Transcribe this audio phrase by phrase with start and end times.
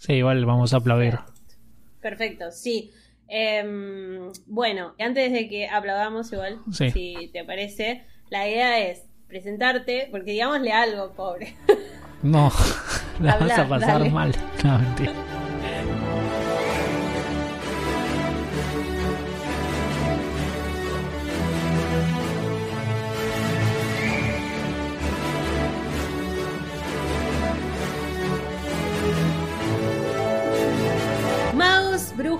[0.00, 1.18] Sí, igual vamos a aplaudir.
[2.00, 2.90] Perfecto, sí.
[3.28, 6.90] Em, bueno, antes de que aplaudamos igual, Sí.
[6.90, 11.54] si te parece, la idea es presentarte, porque digámosle algo, pobre.
[12.22, 12.50] No,
[13.20, 14.10] la vas a pasar dale.
[14.10, 14.34] mal.
[14.64, 15.12] No, mentira.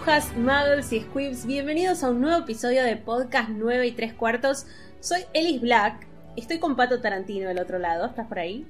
[0.01, 4.65] Brujas, muggles y squibs, bienvenidos a un nuevo episodio de Podcast 9 y 3 cuartos.
[5.01, 8.67] Soy Ellis Black, estoy con Pato Tarantino del otro lado, ¿estás por ahí?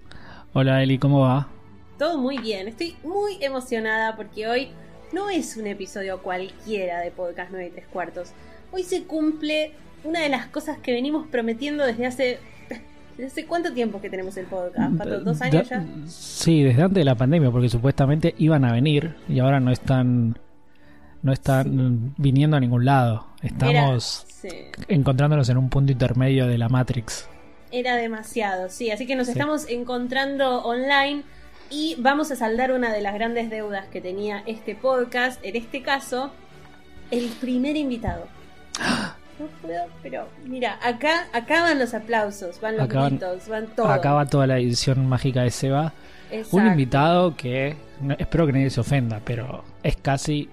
[0.55, 1.47] Hola Eli, ¿cómo va?
[1.99, 4.71] Todo muy bien, estoy muy emocionada porque hoy
[5.13, 8.33] no es un episodio cualquiera de Podcast 9 y 3 cuartos.
[8.73, 9.71] Hoy se cumple
[10.03, 12.39] una de las cosas que venimos prometiendo desde hace...
[13.17, 14.97] ¿Desde hace cuánto tiempo que tenemos el podcast?
[14.97, 15.85] Pato, ¿Dos años ya?
[16.07, 20.37] Sí, desde antes de la pandemia, porque supuestamente iban a venir y ahora no están
[21.23, 23.27] no están viniendo a ningún lado.
[23.43, 24.49] Estamos Sí.
[24.89, 27.29] encontrándonos en un punto intermedio de la Matrix.
[27.73, 28.91] Era demasiado, sí.
[28.91, 29.33] Así que nos Sí.
[29.33, 31.23] estamos encontrando online
[31.71, 35.39] y vamos a saldar una de las grandes deudas que tenía este podcast.
[35.45, 36.33] En este caso,
[37.11, 38.27] el primer invitado.
[39.39, 43.89] No puedo, pero mira, acá, van los aplausos, van los gritos, van todo.
[43.89, 45.93] Acaba toda la edición mágica de Seba.
[46.31, 46.57] Exacto.
[46.59, 47.77] Un invitado que
[48.19, 50.49] espero que nadie se ofenda, pero es casi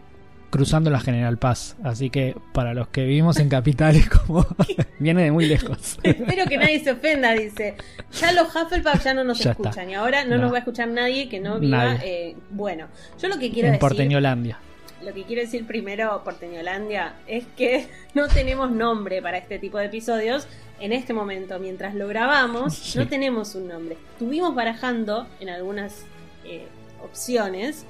[0.57, 1.77] cruzando la General Paz.
[1.83, 4.45] Así que para los que vivimos en capitales, como
[4.99, 5.97] viene de muy lejos.
[6.03, 7.75] Espero que nadie se ofenda, dice.
[8.19, 9.91] Ya los Hufflepuff ya no nos Ya escuchan está.
[9.91, 10.41] y ahora no, No.
[10.43, 11.95] nos va a escuchar nadie que no viva.
[12.03, 12.87] Eh, bueno,
[13.21, 13.79] yo lo que quiero en decir.
[13.79, 14.59] Porteñolandia.
[15.05, 19.85] Lo que quiero decir primero, Porteñolandia, es que no tenemos nombre para este tipo de
[19.85, 20.47] episodios.
[20.79, 22.97] En este momento, mientras lo grabamos, Sí.
[22.99, 23.95] no tenemos un nombre.
[24.13, 26.03] Estuvimos barajando en algunas
[26.45, 26.67] eh,
[27.03, 27.85] opciones,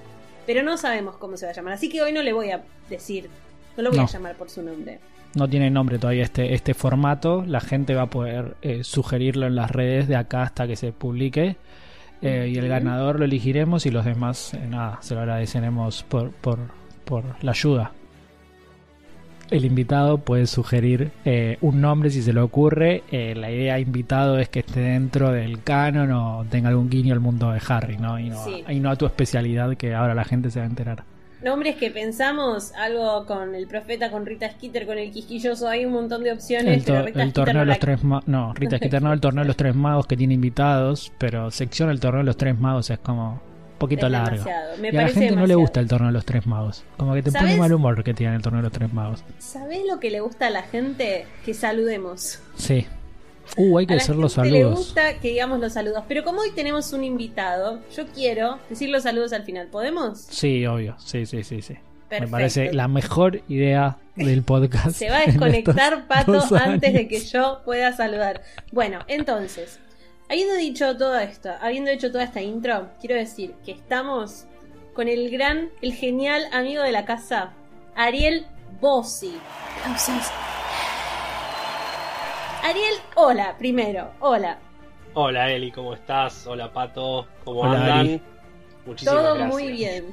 [0.48, 1.74] pero no sabemos cómo se va a llamar.
[1.74, 3.30] Así que hoy no le voy a decir,
[3.76, 5.00] no lo voy a llamar por su nombre.
[5.36, 7.44] No tiene nombre todavía este, este formato.
[7.46, 10.94] La gente va a poder eh, sugerirlo en las redes de acá hasta que se
[10.94, 11.58] publique.
[12.22, 16.32] Eh, y el ganador lo elegiremos y los demás, eh, nada, se lo agradeceremos por,
[16.32, 16.58] por,
[17.06, 17.92] por la ayuda.
[19.50, 23.04] El invitado puede sugerir eh, un nombre si se le ocurre.
[23.12, 27.22] Eh, la idea invitado es que esté dentro del canon o tenga algún guiño al
[27.22, 28.20] mundo de Harry, ¿no?
[28.20, 28.64] Y no, Sí.
[28.68, 31.04] y no a tu especialidad que ahora la gente se va a enterar.
[31.44, 35.94] Nombres que pensamos, algo con el profeta, con Rita Skeeter, con el quisquilloso, hay un
[35.94, 36.80] montón de opciones.
[36.80, 38.28] El, to- pero Rita el Skeeter torneo no de la- los tres magos.
[38.28, 41.90] No, Rita Skeeter no, el torneo de los tres magos que tiene invitados, pero sección
[41.90, 43.40] el torneo de los tres magos es como
[43.78, 44.44] poquito largo.
[44.80, 46.84] Me y a la gente no le gusta el torneo de los tres magos.
[46.98, 49.24] Como que te pone mal humor que tiene el torneo de los tres magos.
[49.40, 51.26] ¿Sabés lo que le gusta a la gente?
[51.46, 52.40] Que saludemos.
[52.56, 52.86] Sí.
[53.56, 54.78] Uh, hay que a hacer los gente saludos.
[54.80, 56.04] gusta que digamos los saludos.
[56.08, 59.68] Pero como hoy tenemos un invitado, yo quiero decir los saludos al final.
[59.68, 60.20] ¿Podemos?
[60.20, 60.96] Sí, obvio.
[61.00, 61.74] Sí, sí, sí, sí.
[61.74, 62.32] Me Perfecto.
[62.32, 64.92] parece la mejor idea del podcast.
[64.92, 68.44] Se va a desconectar Pato antes de que yo pueda saludar.
[68.72, 69.80] Bueno, entonces,
[70.30, 74.46] habiendo dicho todo esto, habiendo hecho toda esta intro, quiero decir que estamos
[74.94, 77.54] con el gran, el genial amigo de la casa,
[77.96, 78.46] Ariel
[78.82, 79.38] Bossi.
[79.82, 80.32] Aplausos.
[82.64, 84.58] Ariel, hola, primero, hola.
[85.14, 86.46] Hola Eli, ¿cómo estás?
[86.46, 88.00] Hola Pato, ¿cómo Hola, andan?
[88.00, 88.22] Ari.
[88.86, 89.54] Muchísimas Todo gracias.
[89.54, 90.06] muy bien.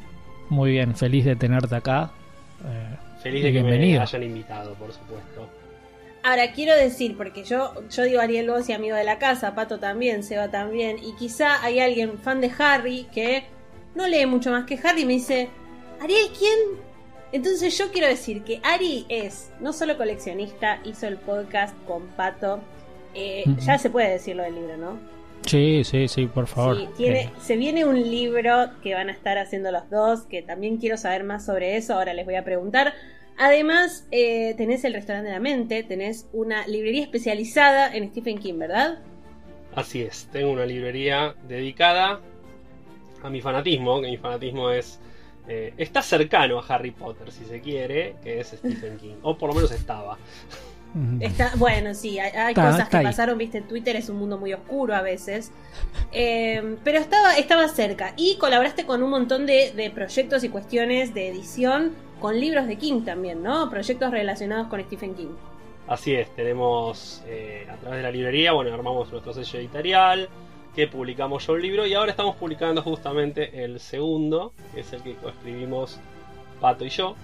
[0.51, 2.11] Muy bien, feliz de tenerte acá.
[2.65, 3.99] Eh, Feliz de que bienvenido.
[3.99, 5.49] me hayan invitado, por supuesto.
[6.25, 10.23] Ahora quiero decir, porque yo, yo digo Ariel Bossi, amigo de la casa, Pato también,
[10.23, 13.45] Seba también, y quizá hay alguien fan de Harry que
[13.95, 15.51] no lee mucho más que Harry y me dice,
[16.01, 16.59] Ariel, ¿quién?
[17.31, 22.61] Entonces yo quiero decir que Ari es no solo coleccionista, hizo el podcast con Pato,
[23.13, 24.99] eh, ya se puede decir lo del libro, ¿no?
[25.45, 26.79] sí, sí, sí, por favor.
[26.79, 30.41] Sí, tiene, Eh, se viene un libro que van a estar haciendo los dos, que
[30.41, 32.95] también quiero saber más sobre eso, ahora les voy a preguntar.
[33.37, 38.59] Además, eh, tenés el restaurante de la mente, tenés una librería especializada en Stephen King,
[38.59, 38.99] ¿verdad?
[39.75, 42.21] Así es, tengo una librería dedicada
[43.23, 45.01] a mi fanatismo, que mi fanatismo es...
[45.49, 49.15] eh, está cercano a Harry Potter, si se quiere, que es Stephen King.
[49.23, 50.17] O por lo menos estaba.
[51.19, 53.05] Está, bueno, sí, hay, hay Está- cosas está que ahí.
[53.05, 55.51] pasaron, viste, Twitter es un mundo muy oscuro a veces.
[56.13, 58.15] Eh, pero estaba, estaba cerca.
[58.17, 61.93] Y colaboraste con un montón de, de proyectos y cuestiones de edición
[62.25, 63.69] con libros de King también, ¿no?
[63.69, 65.35] Proyectos relacionados con Stephen King.
[65.87, 70.31] Así es, tenemos eh, a través de la librería, bueno, armamos nuestro sello editorial,
[70.75, 75.03] que publicamos yo un libro y ahora estamos publicando justamente el segundo, que es el
[75.03, 76.01] que escribimos
[76.63, 77.15] Pato y yo,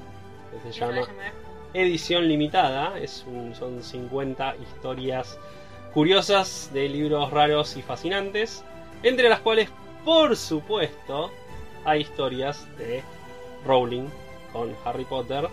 [0.52, 1.00] que se llama
[1.72, 5.38] Edición Limitada, es un- son 50 historias
[5.94, 8.62] curiosas de libros raros y fascinantes,
[9.02, 9.70] entre las cuales,
[10.04, 11.30] por supuesto,
[11.86, 13.02] hay historias de
[13.64, 14.04] Rowling
[14.52, 15.46] con Harry Potter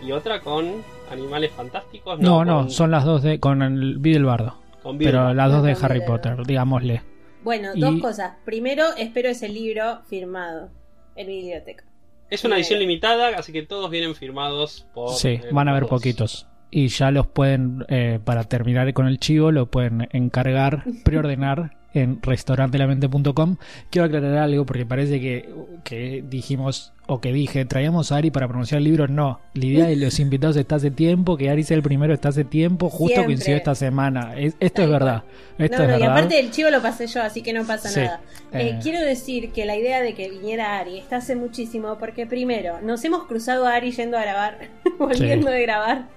[0.00, 2.18] y otra con animales fantásticos.
[2.20, 4.56] No, no, con- son las dos de con el Bardo.
[4.82, 5.34] con Pero Bilbo.
[5.34, 6.06] las dos de Harry Bidelbardo.
[6.34, 7.02] Potter, digámosle.
[7.42, 8.34] Bueno, Y- dos cosas.
[8.44, 10.70] Primero, espero ese libro firmado
[11.16, 11.84] en mi biblioteca.
[12.30, 15.10] Es una edición limitada, así que todos vienen firmados por.
[15.14, 16.46] Sí, eh, van a haber poquitos.
[16.70, 22.20] Y ya los pueden, eh, para terminar con el chivo, lo pueden encargar, preordenar en
[22.22, 23.56] restaurantelamente.com.
[23.90, 25.48] Quiero aclarar algo porque parece que,
[25.84, 29.08] que dijimos, o que dije, traíamos a Ari para pronunciar el libro.
[29.08, 32.28] No, la idea de los invitados está hace tiempo, que Ari sea el primero está
[32.28, 33.24] hace tiempo, justo Siempre.
[33.26, 34.34] coincidió esta semana.
[34.36, 35.22] Es- esto es verdad.
[35.58, 36.16] Esto no, es no, y verdad.
[36.18, 38.00] aparte el chivo lo pasé yo, así que no pasa Sí.
[38.00, 38.20] nada.
[38.52, 38.78] Eh, Eh.
[38.82, 43.02] Quiero decir que la idea de que viniera Ari está hace muchísimo, porque primero, nos
[43.04, 44.58] hemos cruzado a Ari yendo a grabar,
[44.98, 45.52] volviendo Sí.
[45.54, 46.08] de grabar.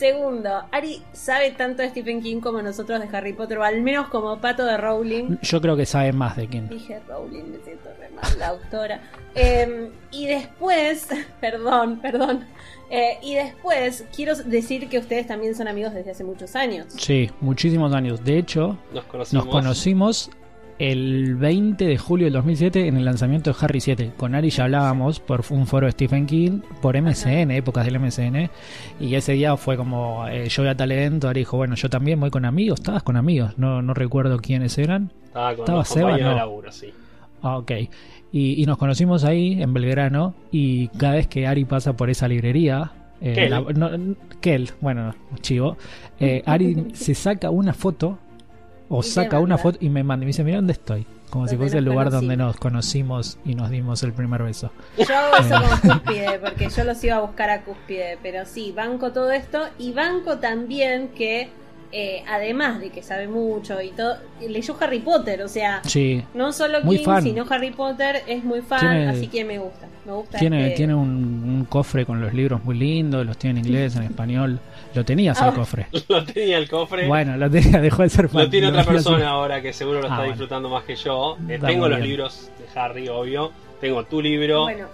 [0.00, 4.08] Segundo, Ari sabe tanto de Stephen King como nosotros de Harry Potter, o al menos
[4.08, 5.36] como Pato de Rowling.
[5.42, 6.70] Yo creo que sabe más de quién.
[6.70, 9.02] Dije Rowling, me siento re mal, la autora.
[9.34, 11.06] Eh, y después,
[11.42, 12.46] perdón, perdón.
[12.88, 16.86] Eh, y después, quiero decir que ustedes también son amigos desde hace muchos años.
[16.96, 18.24] Sí, muchísimos años.
[18.24, 19.44] De hecho, Nos conocimos.
[19.44, 20.30] Nos conocimos
[20.80, 24.12] el 20 de julio del 2007 en el lanzamiento de Harry 7.
[24.16, 28.48] Con Ari ya hablábamos por un foro de Stephen King, por MSN, épocas del MSN.
[28.98, 31.90] Y ese día fue como, eh, yo voy a tal evento, Ari dijo, bueno, yo
[31.90, 35.12] también voy con amigos, estabas con amigos, no, no recuerdo quiénes eran.
[35.26, 36.36] Estaba con Estaba Seba, compañeros de no.
[36.40, 36.86] laburo, sí.
[37.42, 37.72] Ah, ok.
[38.32, 42.26] Y, y nos conocimos ahí en Belgrano y cada vez que Ari pasa por esa
[42.26, 42.90] librería...
[43.20, 43.50] eh, Kel.
[43.50, 43.90] la- no,
[44.40, 45.76] Kel, bueno, chivo.
[46.18, 48.18] eh, Ari se saca una foto
[48.92, 51.06] o saca una foto y me manda y me dice, mira dónde estoy.
[51.30, 54.72] Como si fuese el lugar donde nos conocimos y nos dimos el primer beso.
[54.98, 58.72] Yo hago eso con Cúspide, porque yo los iba a buscar a Cúspide, pero sí,
[58.72, 61.50] banco todo esto y banco también que,
[61.92, 66.52] eh, además de que sabe mucho y todo, leyó Harry Potter, o sea, Sí, no
[66.52, 67.22] solo Muy King, fan.
[67.22, 70.38] sino Harry Potter, es muy fan, Tiene- así que me gusta, me gusta.
[70.38, 73.96] tiene, este- tiene un, un cofre con los libros muy lindo, los tiene en inglés,
[73.96, 74.58] en español.
[74.94, 75.48] Lo tenías Ah.
[75.48, 75.86] el cofre.
[76.08, 77.06] Lo tenía el cofre.
[77.06, 78.42] Bueno, lo tenía, dejó de ser fan.
[78.44, 80.32] Lo tiene otra persona ahora que seguro lo Ah, está bueno.
[80.32, 81.36] disfrutando más que yo.
[81.48, 82.08] Eh, tengo los bien.
[82.10, 83.52] libros de Harry, obvio.
[83.80, 84.62] Tengo tu libro.
[84.62, 84.86] Bueno,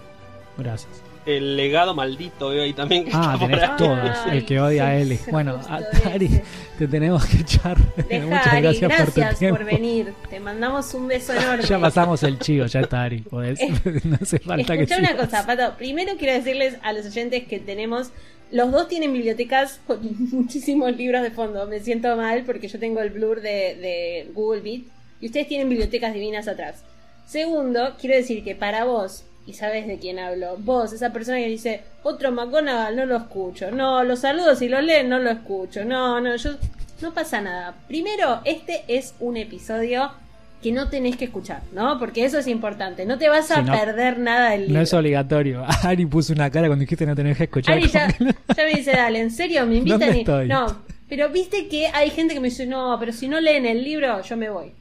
[0.59, 1.03] Gracias.
[1.27, 4.17] El legado maldito veo ahí también que Ah, está tenés todos.
[4.27, 5.19] Ay, El que odia a Eli.
[5.31, 6.45] Bueno, justo a- Ari, ese.
[6.79, 7.77] te tenemos que echar.
[8.09, 9.57] deja Muchas Ari, gracias, gracias, por tu tiempo.
[9.59, 11.65] por venir, te mandamos un beso enorme.
[11.65, 13.23] Ya pasamos el chivo, ya está Ari.
[13.23, 13.59] podés-
[14.05, 15.25] no hace falta que Escucha una sigas.
[15.27, 15.77] cosa, Pato.
[15.77, 18.11] Primero quiero decirles a los oyentes que tenemos.
[18.53, 19.99] Los dos tienen bibliotecas con
[20.31, 21.67] muchísimos libros de fondo.
[21.67, 24.83] Me siento mal porque yo tengo el blur de, de Google Beat
[25.21, 26.85] y ustedes tienen bibliotecas divinas atrás.
[27.27, 31.49] Segundo, quiero decir que para vos, y sabes de quién hablo, vos, esa persona que
[31.49, 33.71] dice, otro McGonagall, no lo escucho.
[33.71, 35.85] No, los saludos y lo leen, no lo escucho.
[35.85, 36.53] No, no, yo.
[37.03, 37.75] No pasa nada.
[37.89, 40.11] Primero, este es un episodio
[40.63, 41.99] que no tenés que escuchar, ¿no?
[41.99, 43.05] Porque eso es importante.
[43.05, 44.75] No te vas a no- perder nada del libro.
[44.77, 45.65] No es obligatorio.
[45.83, 47.77] Ari puso una cara cuando dijiste no tenés que escuchar.
[47.77, 49.67] Ari ya, que- ya me dice, dale, ¿en serio?
[49.67, 50.01] ¿Me invitan?
[50.01, 50.49] ¿Dónde y- estoy?
[50.49, 50.67] No,
[51.09, 54.23] pero viste que hay gente que me dice, no, pero si no leen el libro,
[54.23, 54.73] yo me voy.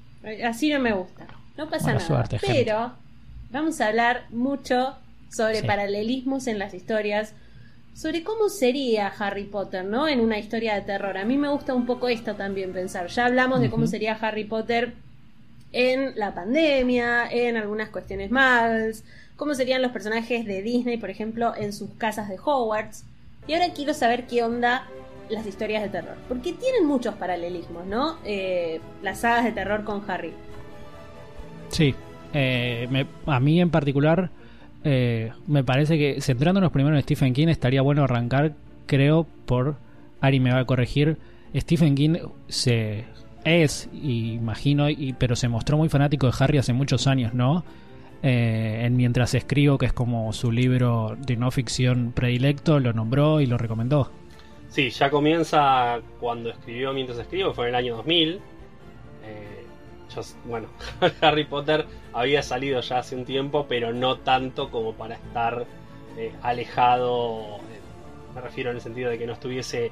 [0.43, 1.27] Así no me gusta.
[1.57, 2.07] No pasa Buena nada.
[2.07, 2.93] suerte, pero
[3.51, 4.95] vamos a hablar mucho
[5.29, 5.67] sobre Sí.
[5.67, 7.33] paralelismos en las historias,
[7.93, 10.07] sobre cómo sería Harry Potter, ¿no?
[10.07, 11.17] En una historia de terror.
[11.17, 13.07] A mí me gusta un poco esto también pensar.
[13.07, 14.93] Ya hablamos de cómo sería Harry Potter
[15.71, 19.03] en la pandemia, en algunas cuestiones más,
[19.35, 23.03] cómo serían los personajes de Disney, por ejemplo, en sus casas de Hogwarts.
[23.47, 24.87] Y ahora quiero saber qué onda
[25.29, 28.17] las historias de terror, porque tienen muchos paralelismos, ¿no?
[28.25, 30.33] Eh, las sagas de terror con Harry.
[31.69, 31.95] Sí,
[32.35, 34.29] eh, me- a mí en particular
[34.83, 38.53] eh, me parece que centrándonos primero en Stephen King estaría bueno arrancar,
[38.85, 39.77] creo, por
[40.21, 41.17] Ari me va a corregir.
[41.55, 43.05] Stephen King se
[43.45, 47.63] es, imagino, y, pero se mostró muy fanático de Harry hace muchos años, ¿no?
[48.21, 53.39] Eh, en Mientras escribo, que es como su libro de no ficción predilecto, lo nombró
[53.41, 54.11] y lo recomendó.
[54.69, 58.39] Sí, ya comienza cuando escribió Mientras escribo, fue en el año 2000.
[59.23, 59.54] Eh,
[60.21, 60.67] yo- bueno,
[61.21, 65.65] Harry Potter había salido ya hace un tiempo, pero no tanto como para estar
[66.17, 67.57] eh, alejado.
[67.57, 67.79] eh,
[68.33, 69.91] me refiero en el sentido de que no estuviese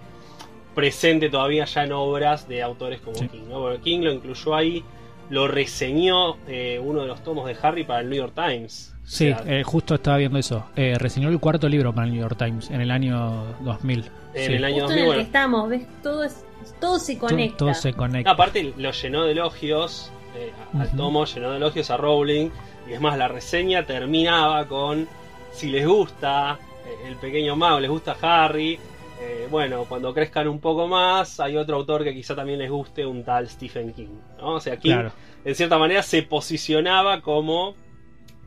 [0.76, 3.28] presente todavía ya en obras de autores como Sí.
[3.30, 3.44] King.
[3.50, 3.60] ¿no?
[3.60, 4.84] Porque King lo incluyó ahí,
[5.30, 8.94] lo reseñó eh, uno de los tomos de Harry para el New York Times.
[9.04, 10.66] O Sí, sea, eh, justo estaba viendo eso.
[10.76, 14.10] Eh, reseñó el cuarto libro para el New York Times en el año 2000.
[14.34, 14.54] En Sí.
[14.54, 15.20] el año Justo 2000, en el bueno.
[15.22, 15.82] que estamos, ¿ves?
[16.02, 16.46] Todo, es,
[16.84, 17.58] todo se conecta.
[17.58, 18.30] todo se conecta.
[18.30, 22.50] No, aparte lo llenó de elogios, eh, al tomo llenó de elogios a Rowling.
[22.90, 25.08] Y es más, la reseña terminaba con,
[25.54, 28.78] si les gusta eh, el pequeño mago, les gusta Harry,
[29.22, 33.06] eh, bueno, cuando crezcan un poco más, hay otro autor que quizá también les guste,
[33.06, 34.20] un tal Stephen King.
[34.38, 34.56] ¿no?
[34.56, 35.12] O sea, King Claro.
[35.46, 37.76] en cierta manera se posicionaba como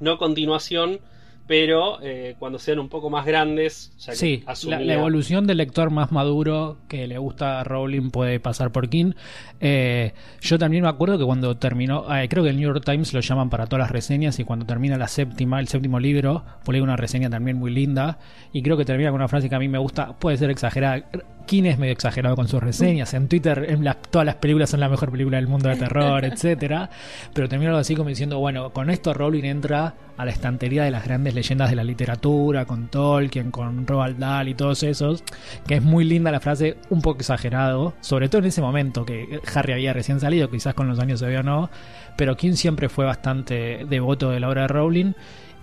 [0.01, 1.01] no continuación,
[1.47, 5.59] pero eh, cuando sean un poco más grandes, ya que Sí, la, la evolución del
[5.59, 9.13] lector más maduro que le gusta a Rowling puede pasar por King.
[9.61, 13.13] Eh, yo también me acuerdo que cuando terminó, eh, creo que el New York Times
[13.15, 16.83] lo llaman para todas las reseñas y cuando termina la séptima, el séptimo libro, publica
[16.85, 18.19] una reseña también muy linda
[18.53, 21.05] y creo que termina con una frase que a mí me gusta, puede ser exagerada.
[21.47, 23.15] King es medio exagerado con sus reseñas.
[23.15, 26.25] En Twitter en las- todas las películas son la mejor película del mundo de terror,
[26.25, 26.91] etcétera.
[27.33, 30.91] Pero termina algo así como diciendo, bueno, con esto Rowling entra a la estantería de
[30.91, 35.23] las grandes leyendas de la literatura, con Tolkien, con Roald Dahl y todos esos,
[35.67, 39.41] que es muy linda la frase, un poco exagerado, sobre todo en ese momento que
[39.55, 41.71] Harry había recién salido, quizás con los años se ve o no,
[42.17, 45.13] pero King siempre fue bastante devoto de la obra de Rowling.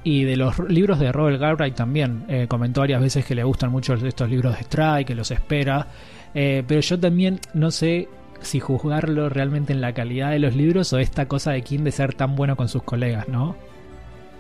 [0.06, 2.26] Y de los libros de Robert Galbraith también.
[2.28, 5.88] Eh, comentó varias veces que le gustan mucho estos libros de Strike, que los espera.
[6.34, 8.10] Eh, pero yo también no sé
[8.42, 11.92] si juzgarlo realmente en la calidad de los libros o esta cosa de King de
[11.92, 13.56] ser tan bueno con sus colegas, ¿no?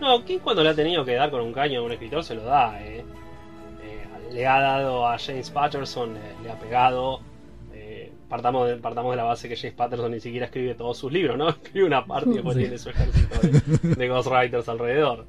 [0.04, 2.36] No, King cuando le ha tenido que dar con un caño a un escritor se
[2.36, 3.06] lo da, eh.
[3.84, 7.22] Eh, le ha dado a James Patterson, eh, le ha pegado.
[7.74, 11.12] eh, partamos, de, partamos de la base que James Patterson ni siquiera escribe todos sus
[11.12, 11.50] libros, ¿no?
[11.64, 12.62] Escribe una parte y después Sí.
[12.64, 13.40] tiene su ejército
[13.88, 15.26] de, de ghostwriters alrededor.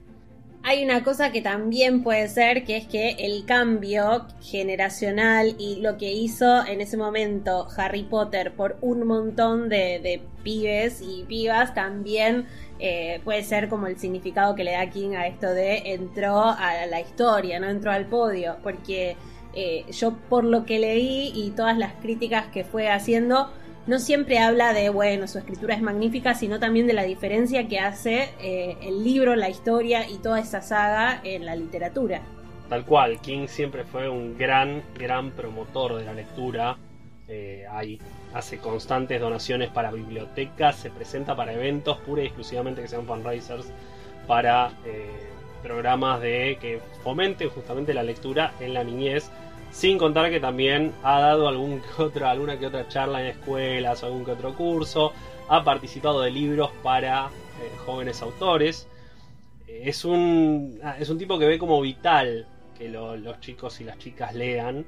[0.67, 5.99] Hay una cosa que también puede ser, que es que el cambio generacional y lo
[5.99, 11.75] que hizo en ese momento Harry Potter por un montón de, de pibes y pibas
[11.75, 12.47] también
[12.79, 16.87] eh, puede ser como el significado que le da King a esto de entró a
[16.87, 19.17] la historia, no entró al podio, porque
[19.55, 23.53] eh, yo por lo que leí y todas las críticas que fue haciendo,
[23.87, 27.79] no siempre habla de, bueno, su escritura es magnífica, sino también de la diferencia que
[27.79, 32.23] hace eh, el libro, la historia y toda esa saga en la literatura.
[32.69, 36.77] Tal cual, King siempre fue un gran, gran promotor de la lectura.
[37.71, 37.99] Hay,
[38.35, 43.67] hace constantes donaciones para bibliotecas, se presenta para eventos pura y exclusivamente que sean fundraisers
[44.27, 45.07] para eh,
[45.63, 49.31] programas de que fomenten justamente la lectura en la niñez.
[49.71, 54.03] Sin contar que también ha dado algún que otra, alguna que otra charla en escuelas
[54.05, 55.13] algún que otro curso.
[55.49, 57.27] Ha participado de libros para
[57.61, 58.89] eh, jóvenes autores.
[59.69, 62.47] Eh, Es un, ah, es un tipo que ve como vital
[62.79, 64.85] que lo- los chicos y las chicas lean.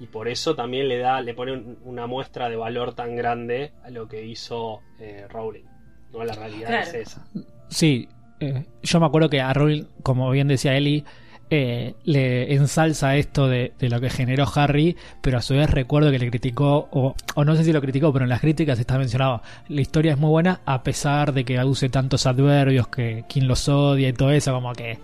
[0.00, 3.72] Y por eso también le da, le pone un- una muestra de valor tan grande
[3.84, 5.64] a lo que hizo eh, Rowling.
[6.12, 6.24] ¿no?
[6.24, 6.86] La realidad Claro.
[6.88, 7.26] es esa.
[7.68, 8.08] Sí,
[8.40, 11.04] eh, yo me acuerdo que a Rowling, como bien decía Eli,
[11.50, 16.18] eh, le ensalza esto de, lo que generó Harry, pero a su vez recuerdo que
[16.18, 19.42] le criticó, o, o no sé si lo criticó, pero en las críticas está mencionado,
[19.68, 23.68] la historia es muy buena a pesar de que use tantos adverbios, que quien los
[23.68, 24.98] odia y todo eso, como que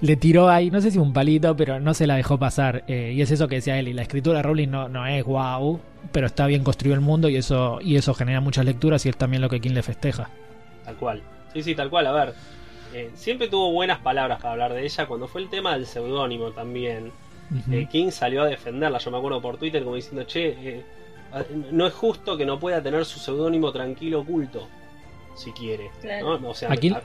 [0.00, 2.84] le tiró ahí, no sé si un palito, pero no se la dejó pasar.
[2.86, 5.80] eh, y es eso que decía Eli, la escritura de Rowling no, no es wow,
[6.12, 9.16] pero está bien construido el mundo y eso, y eso genera muchas lecturas y es
[9.16, 10.30] también lo que King le festeja.
[10.84, 11.22] Tal cual.
[11.52, 12.06] Sí, sí, tal cual.
[12.06, 12.34] A ver,
[12.94, 15.06] eh, siempre tuvo buenas palabras para hablar de ella.
[15.06, 17.12] Cuando fue el tema del seudónimo también,
[17.70, 18.98] eh, King salió a defenderla.
[18.98, 20.84] Yo me acuerdo por Twitter como diciendo, che, eh,
[21.72, 24.68] no es justo que no pueda tener su seudónimo tranquilo oculto,
[25.34, 25.90] si quiere.
[26.00, 26.38] Claro.
[26.38, 26.50] ¿no?
[26.50, 26.96] O sea, ¿A quién?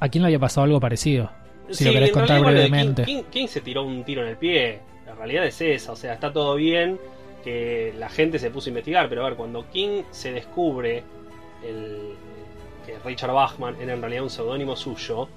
[0.00, 1.30] ¿A quién le había pasado algo parecido?
[1.70, 3.04] Si lo querés contar realidad, bueno, brevemente.
[3.04, 4.80] King, King- King se tiró un tiro en el pie.
[5.06, 5.92] La realidad es esa.
[5.92, 6.98] O sea, está todo bien
[7.42, 9.08] que la gente se puso a investigar.
[9.08, 11.02] Pero a ver, cuando King se descubre
[11.66, 12.12] el,
[12.84, 15.28] que Richard Bachman era en realidad un seudónimo suyo,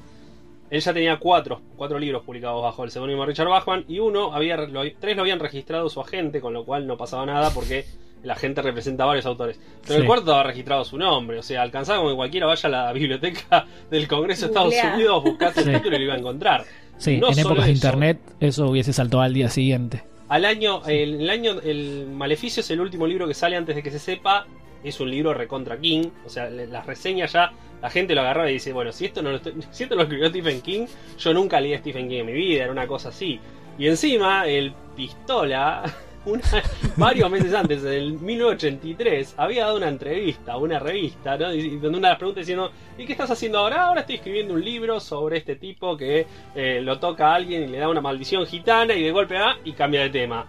[0.69, 4.33] él ya tenía cuatro, cuatro libros publicados bajo el seudónimo de Richard Bachman y uno
[4.33, 7.85] había lo- tres lo habían registrado su agente, con lo cual no pasaba nada porque
[8.23, 9.59] el agente representa a varios autores.
[9.83, 10.01] Pero Sí.
[10.01, 12.91] el cuarto estaba registrado su nombre, o sea, alcanzaba como que cualquiera vaya a la
[12.93, 14.73] biblioteca del Congreso de Estados.
[14.95, 15.69] Unidos, buscase Sí.
[15.69, 16.65] el título y lo iba a encontrar.
[16.97, 20.03] Sí, no en épocas de internet eso hubiese saltado al día siguiente.
[20.29, 23.83] Al año, el, el año, el Maleficio es el último libro que sale antes de
[23.83, 24.45] que se sepa.
[24.83, 26.09] Es un libro recontra King.
[26.25, 29.31] O sea, las reseñas ya, la gente lo agarraba y dice, bueno, si esto no
[29.31, 30.85] lo, estoy- si esto lo escribió Stephen King,
[31.17, 33.39] yo nunca leí a Stephen King en mi vida, era una cosa así.
[33.77, 35.83] Y encima, el Pistola,
[36.97, 41.97] varios meses antes, en el 1983, había dado una entrevista a una revista, donde una
[41.97, 43.87] de las preguntas diciendo, ¿y qué estás haciendo ahora?
[43.87, 47.67] Ahora estoy escribiendo un libro sobre este tipo que eh, lo toca a alguien y
[47.67, 50.45] le da una maldición gitana y de golpe va y cambia de tema.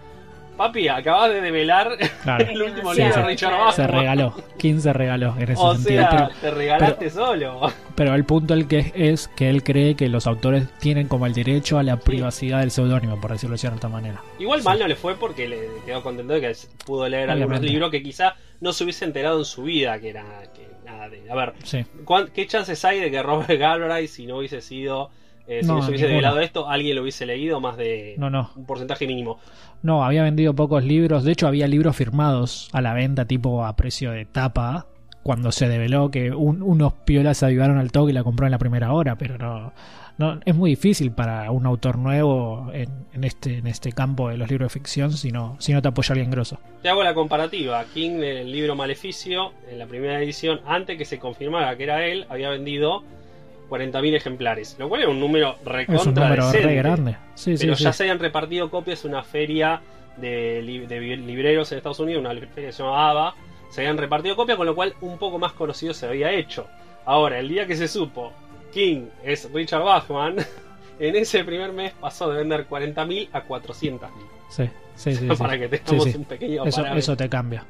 [0.59, 2.45] Papi, acabas de develar Claro.
[2.49, 3.51] el último Sí, libro de Richard.
[3.53, 3.73] Bachman.
[3.73, 4.33] Se regaló.
[4.57, 6.01] King se regaló en ese O sentido.
[6.01, 7.71] sea, pero, te regalaste solo.
[7.95, 11.33] pero el punto el que es que él cree que los autores tienen como el
[11.33, 14.21] derecho a la privacidad del seudónimo, por decirlo de cierta manera.
[14.37, 14.65] Igual Sí.
[14.67, 16.53] mal no le fue porque le quedó contento de que
[16.85, 17.71] pudo leer algunos Obviamente.
[17.71, 21.31] libros que quizá no se hubiese enterado en su vida, que era que nada de...
[21.31, 21.85] A ver, Sí.
[22.03, 25.09] ¿cuán- ¿qué chances hay de que Robert Galbraith, si no hubiese sido...
[25.49, 28.51] eh, si No, se hubiese revelado esto, alguien lo hubiese leído más de No, no.
[28.55, 29.39] un porcentaje mínimo.
[29.81, 31.23] No, había vendido pocos libros.
[31.23, 34.85] De hecho, había libros firmados a la venta, tipo a precio de tapa,
[35.23, 38.51] cuando se develó que un- unos piolas se avivaron al toque y la compró en
[38.51, 39.73] la primera hora, pero no,
[40.17, 44.37] no es muy difícil para un autor nuevo en, en este en este campo de
[44.37, 46.57] los libros de ficción si no, si no te apoya alguien grosso.
[46.81, 47.83] Te hago la comparativa.
[47.93, 52.25] King, el libro Maleficio, en la primera edición, antes que se confirmara que era él,
[52.29, 53.03] había vendido
[53.69, 54.75] 40.000 ejemplares.
[54.79, 57.15] Lo cual es un número recontra Es un número re grande.
[57.35, 57.83] Sí, Pero sí.
[57.83, 59.81] ya se habían repartido copias en una feria
[60.17, 63.35] de, li- de bi- libreros en Estados Unidos, una feria que se llama ABA.
[63.69, 66.67] Se habían repartido copias, con lo cual un poco más conocido se había hecho.
[67.05, 68.33] Ahora, el día que se supo
[68.73, 70.35] King es Richard Bachman,
[70.99, 73.99] en ese primer mes pasó de vender 40.000 a 400.000.
[74.49, 75.27] Sí, sí, sí.
[75.37, 77.63] Para que tengamos un pequeño Eso, eso te cambia.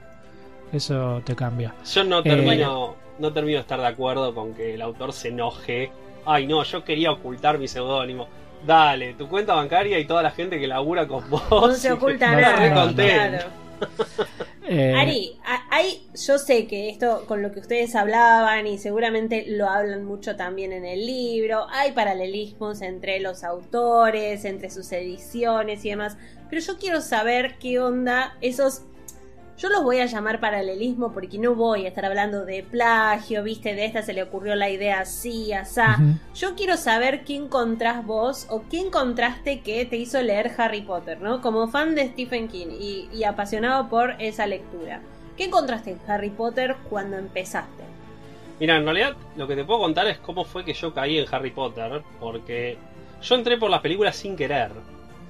[0.71, 1.73] Eso te cambia.
[1.93, 5.29] Yo no Eh, termino, no termino de estar de acuerdo con que el autor se
[5.29, 5.91] enoje.
[6.25, 8.27] Ay, no, yo quería ocultar mi seudónimo.
[8.65, 11.43] Dale, tu cuenta bancaria y toda la gente que labura con vos.
[11.49, 12.93] No se oculta No, nada.
[12.93, 13.45] claro.
[14.71, 15.31] Eh, Ari,
[15.71, 20.35] hay, yo sé que esto con lo que ustedes hablaban y seguramente lo hablan mucho
[20.35, 26.17] también en el libro, hay paralelismos entre los autores, entre sus ediciones y demás,
[26.51, 28.83] pero yo quiero saber qué onda esos...
[29.59, 33.75] Yo los voy a llamar paralelismo porque no voy a estar hablando de plagio, viste,
[33.75, 35.97] de esta se le ocurrió la idea así, asá.
[35.99, 36.13] ujú.
[36.33, 41.19] Yo quiero saber qué encontrás vos o qué encontraste que te hizo leer Harry Potter,
[41.19, 41.41] ¿no?
[41.41, 45.01] Como fan de Stephen King y, y apasionado por esa lectura.
[45.35, 47.83] ¿Qué encontraste en Harry Potter cuando empezaste?
[48.59, 51.25] Mira, en realidad lo que te puedo contar es cómo fue que yo caí en
[51.33, 52.01] Harry Potter.
[52.19, 52.77] Porque
[53.21, 54.71] yo entré por las películas sin querer.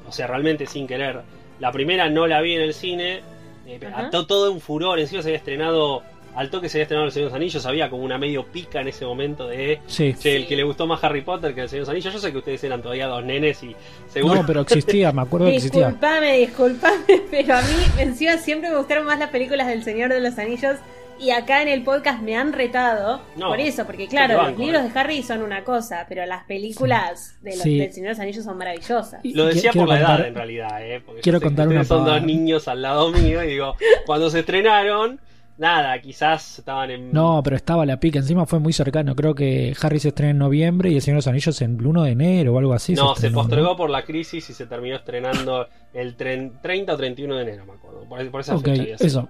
[0.07, 1.21] O sea, realmente sin querer.
[1.59, 3.21] La primera no la vi en el cine.
[3.69, 4.99] Eh, ató todo un furor.
[4.99, 6.03] Encima se había estrenado.
[6.35, 7.65] Al toque se había estrenado El Señor de los Anillos.
[7.65, 9.79] Había como una medio pica en ese momento de.
[9.87, 10.13] Sí.
[10.17, 12.13] Che, el que le gustó más Harry Potter que El Señor de los Anillos.
[12.13, 13.75] Yo sé que ustedes eran todavía dos nenes y
[14.07, 14.35] seguro.
[14.35, 15.87] No, pero existía, me acuerdo que existía.
[15.87, 20.19] Disculpame, disculpame, pero a mí encima siempre me gustaron más las películas del Señor de
[20.21, 20.77] los Anillos
[21.19, 24.81] y acá en el podcast me han retado No, por eso, porque claro, los libros
[24.83, 24.89] eh.
[24.93, 27.77] de Harry son una cosa, pero las películas de los, Sí.
[27.79, 29.19] del Señor de los Anillos son maravillosas.
[29.23, 31.01] Y- Lo decía quiero por la contar- edad en realidad, ¿eh?
[31.05, 35.19] Porque quiero contar una son dos niños al lado mío y digo, cuando se estrenaron,
[35.57, 37.11] nada, quizás estaban en.
[37.11, 39.13] No, pero estaba la pica, encima fue muy cercano.
[39.15, 41.85] Creo que Harry se estrena en noviembre y El Señor de los Anillos en el
[41.85, 42.93] 1 de enero o algo así.
[42.93, 43.75] No, se estrenó, postergó ¿no?
[43.75, 47.73] por la crisis y se terminó estrenando el tren- 30 o 31 de enero, me
[47.73, 48.03] acuerdo.
[48.07, 48.97] Por, por esa Ok, fecha.
[48.97, 49.29] sido.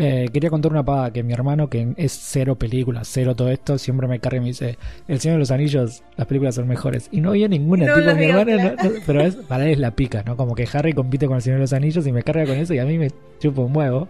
[0.00, 3.78] Eh, quería contar una pavada que mi hermano, que es cero películas, cero todo esto,
[3.78, 7.08] siempre me carga y me dice: El Señor de los Anillos, las películas son mejores.
[7.10, 8.90] Y no había ninguna, No tipo, mi hermano, no- claro.
[8.94, 10.36] no- pero es, para él es la pica, ¿no?
[10.36, 12.74] Como que Harry compite con El Señor de los Anillos y me carga con eso
[12.74, 14.08] y a mí me chupa un huevo.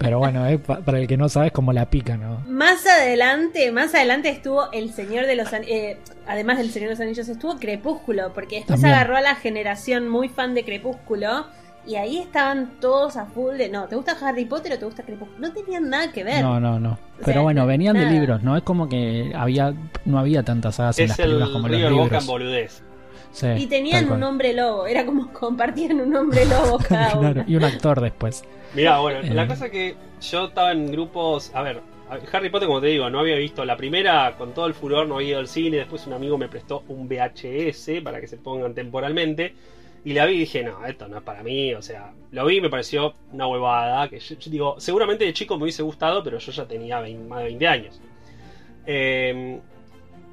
[0.00, 2.40] Pero bueno, eh, pa- para el que no sabe es como la pica, ¿no?
[2.48, 7.00] Más adelante, más adelante estuvo El Señor de los Anillos, además del Señor de los
[7.00, 8.94] Anillos, estuvo Crepúsculo, porque después También.
[8.96, 11.46] agarró a la generación muy fan de Crepúsculo
[11.86, 15.02] y ahí estaban todos a full de, no, ¿te gusta Harry Potter o te gusta
[15.02, 15.38] Crepúsculo?
[15.38, 16.42] No tenían nada que ver.
[16.42, 16.92] No, no, no.
[16.92, 18.12] O Pero sea, bueno, venían de nada.
[18.12, 18.56] libros, ¿no?
[18.56, 21.72] Es como que había no había tantas sagas en Es las el películas como en
[21.72, 22.26] los en libros.
[22.26, 22.82] boludez.
[23.32, 27.32] Sí, Y tenían un hombre lobo, era como compartían un hombre lobo cada uno.
[27.32, 28.44] Claro, y un actor después.
[28.74, 29.34] Mirá, bueno, Eh.
[29.34, 31.50] la cosa que yo estaba en grupos.
[31.54, 31.80] A ver,
[32.32, 35.14] Harry Potter, como te digo, no había visto la primera con todo el furor, no
[35.16, 35.78] había ido al cine.
[35.78, 39.54] Después un amigo me prestó un VHS para que se pongan temporalmente.
[40.04, 41.74] Y la vi y dije, no, esto no es para mí.
[41.74, 44.08] O sea, lo vi y me pareció una huevada.
[44.08, 47.28] Que yo, yo digo, seguramente de chico me hubiese gustado, pero yo ya tenía 20
[47.28, 48.00] más de 20 años.
[48.86, 49.60] Eh,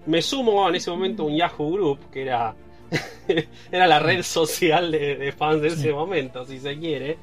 [0.05, 2.55] me sumo en ese momento a un Yahoo Group, que era,
[3.71, 7.17] era la red social de, de fans de ese momento, si se quiere,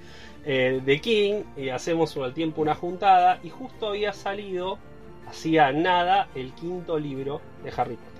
[0.45, 4.79] eh, de King, y hacemos al tiempo una juntada, y justo había salido,
[5.27, 8.16] hacía nada, el quinto libro de Harry Potter.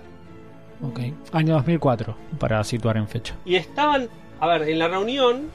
[0.81, 0.99] Ok.
[1.31, 3.35] Año 2004, para situar en fecha.
[3.45, 4.09] Y estaban,
[4.39, 5.49] a ver, en la reunión,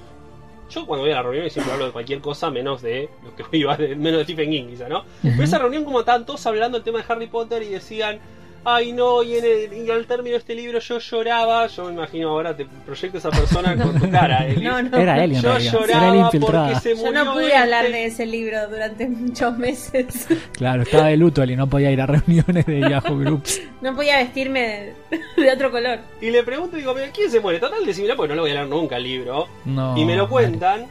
[0.71, 3.45] yo cuando voy a la reunión siempre hablo de cualquier cosa menos de lo que
[3.57, 5.05] iba, menos de Stephen King, quizá, ¿no?
[5.23, 8.19] Pero esa reunión como estaban todos hablando del tema de Harry Potter y decían,
[8.65, 11.93] ay no, y, en el- y al término de este libro yo lloraba, yo me
[11.95, 14.63] imagino ahora te proyecto a esa persona con tu cara, Eli.
[14.65, 14.97] No, no.
[14.99, 15.75] Era él en Yo realidad.
[15.75, 17.57] Era lloraba porque se Yo murió no pude este.
[17.57, 20.29] hablar de ese libro durante muchos meses.
[20.53, 23.63] Claro, estaba de luto y no podía ir a reuniones de Yahoo Groups.
[23.81, 25.99] No podía vestirme de, de otro color.
[26.21, 27.59] Y le pregunto, digo, "Pero ¿quién se muere?
[27.59, 29.49] Total, decímelo porque no lo voy a leer nunca el libro.
[29.65, 30.49] No, y me lo vale.
[30.49, 30.87] cuentan.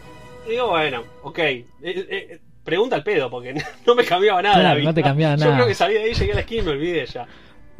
[0.48, 1.40] Y digo, bueno, ok.
[1.40, 3.54] Eh, eh, pregunta al pedo porque
[3.86, 4.90] no me cambiaba nada la Claro, vida.
[4.90, 5.56] no te cambiaba Yo nada.
[5.56, 7.26] creo que salí de ahí, llegué a la esquina y me olvidé ya.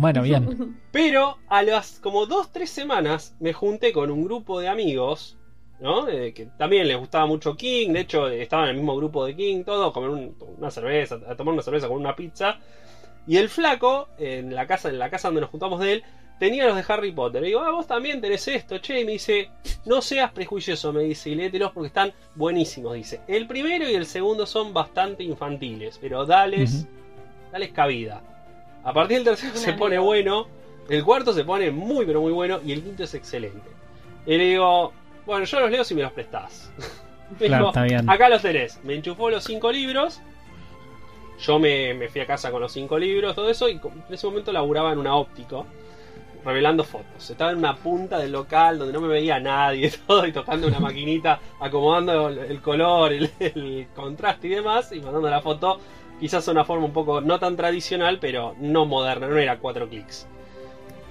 [0.02, 0.78] Bueno, bien.
[0.92, 5.38] Pero a las como dos, tres semanas me junté con un grupo de amigos,
[5.80, 6.08] ¿no?
[6.10, 9.26] Eh, que también les gustaba mucho King, de hecho eh, estaban en el mismo grupo
[9.26, 12.58] de King, todo, a comer un- una cerveza, a tomar una cerveza con una pizza.
[13.28, 16.04] Y el flaco, en la casa, en la casa donde nos juntamos de él,
[16.40, 17.44] tenía los de Harry Potter.
[17.44, 19.00] Y digo, ah, vos también tenés esto, che.
[19.02, 19.50] Y me dice,
[19.86, 23.22] no seas prejuicioso, me dice, y léetelos porque están buenísimos, dice.
[23.28, 27.52] El primero y el segundo son bastante infantiles, pero dales Ujú.
[27.52, 28.24] dales cabida.
[28.84, 30.48] A partir del tercero se pone bueno,
[30.90, 33.70] el cuarto se pone muy pero muy bueno y el quinto es excelente.
[34.26, 34.94] Y le digo,
[35.26, 36.72] bueno, yo los leo si me los prestás.
[37.40, 38.10] Me Claro, dijo, está bien.
[38.10, 38.84] Acá los tenés.
[38.84, 40.20] Me enchufó los cinco libros.
[41.40, 44.28] Yo me, me fui a casa con los cinco libros, todo eso, y en ese
[44.28, 45.66] momento laburaba en una óptico,
[46.44, 47.30] revelando fotos.
[47.30, 50.80] Estaba en una punta del local donde no me veía nadie, todo, y tocando una
[50.80, 55.80] maquinita, acomodando el, el color, el, el contraste y demás, y mandando la foto,
[56.22, 60.28] quizás una forma un poco no tan tradicional, pero no moderna, no era cuatro clics.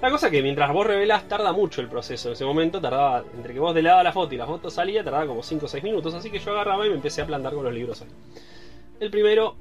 [0.00, 2.28] La cosa que mientras vos revelás tarda mucho el proceso.
[2.28, 5.26] En ese momento tardaba, entre que vos delabas la foto y la foto salía, tardaba
[5.26, 6.14] como 5 o 6 minutos.
[6.14, 8.08] Así que yo agarraba y me empecé a plantar con los libros ahí.
[9.00, 9.56] El primero,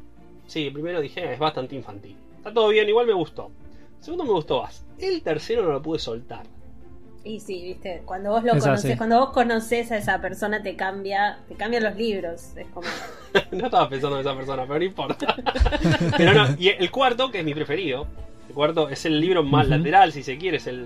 [0.46, 2.16] sí, el primero dije, "Eh, es bastante infantil.
[2.38, 3.50] Está todo bien, igual me gustó.
[3.98, 4.86] El segundo me gustó más.
[5.00, 6.46] El tercero no lo pude soltar.
[7.24, 8.98] Y sí, viste, cuando vos lo Es conoces, así.
[8.98, 12.56] cuando vos conoces a esa persona te cambia, te cambian los libros.
[12.56, 12.88] Es como.
[13.52, 15.36] no estaba pensando en esa persona, pero no importa.
[16.18, 18.08] pero no, y el cuarto, que es mi preferido.
[18.48, 20.80] El cuarto es el libro más lateral, si se quiere, es el,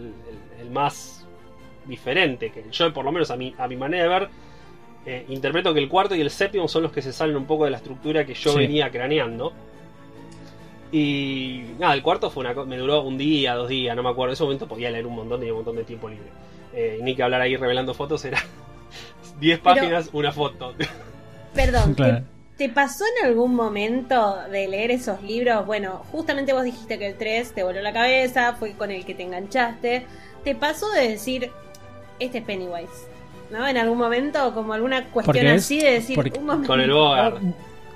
[0.59, 1.25] el- el más
[1.85, 2.49] diferente.
[2.51, 4.29] Que yo, por lo menos a mi, a mi manera de ver,
[5.05, 7.65] eh, interpreto que el cuarto y el séptimo son los que se salen un poco
[7.65, 8.57] de la estructura que yo Sí.
[8.57, 9.53] venía craneando.
[10.97, 14.29] Y nada, el cuarto fue una me duró un día, dos días, no me acuerdo.
[14.31, 16.27] En ese momento podía leer un montón, tenía un montón de tiempo libre.
[16.73, 18.37] Eh, ni que hablar ahí revelando fotos, era
[19.39, 20.73] 10 Pero- páginas, una foto.
[21.55, 22.23] Perdón, Claro.
[22.57, 25.65] ¿te, te pasó en algún momento de leer esos libros?
[25.65, 29.15] Bueno, justamente vos dijiste que el 3 te voló la cabeza, fue con el que
[29.15, 30.05] te enganchaste.
[30.43, 31.49] ¿Te pasó de decir,
[32.19, 33.07] este es Pennywise?
[33.51, 33.67] ¿No?
[33.67, 36.67] En algún momento, como alguna cuestión así de decir, porque- un momento.
[36.67, 37.37] Con el Bogart.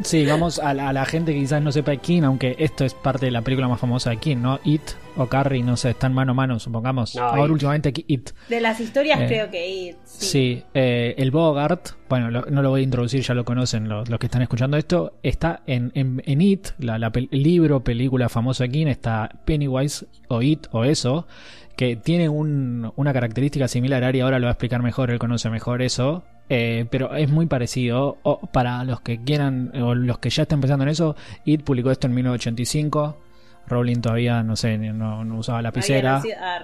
[0.03, 2.85] Sí, vamos a la, a la gente que quizás no sepa de King, aunque esto
[2.85, 4.59] es parte de la película más famosa de King, ¿no?
[4.63, 4.81] It
[5.15, 7.15] o Carrie, no sé, están mano a mano, supongamos.
[7.15, 7.51] No, Ahora It.
[7.51, 8.29] últimamente It.
[8.47, 10.25] De las historias Eh, creo que It, sí.
[10.27, 14.07] Sí, eh, el Bogart, bueno, lo- no lo voy a introducir, ya lo conocen los,
[14.07, 17.83] los que están escuchando esto, está en, en, en It, la, la pel- el libro,
[17.83, 21.25] película famosa de King, está Pennywise o It o eso,
[21.75, 25.49] que tiene un- una característica similar, Ari ahora lo va a explicar mejor, él conoce
[25.49, 30.29] mejor eso, eh, pero es muy parecido, o para los que quieran, o los que
[30.29, 33.17] ya estén pensando en eso, It publicó esto en 1985.
[33.67, 36.21] Rowling todavía, no sé, no, no usaba lapicera.
[36.39, 36.61] ah,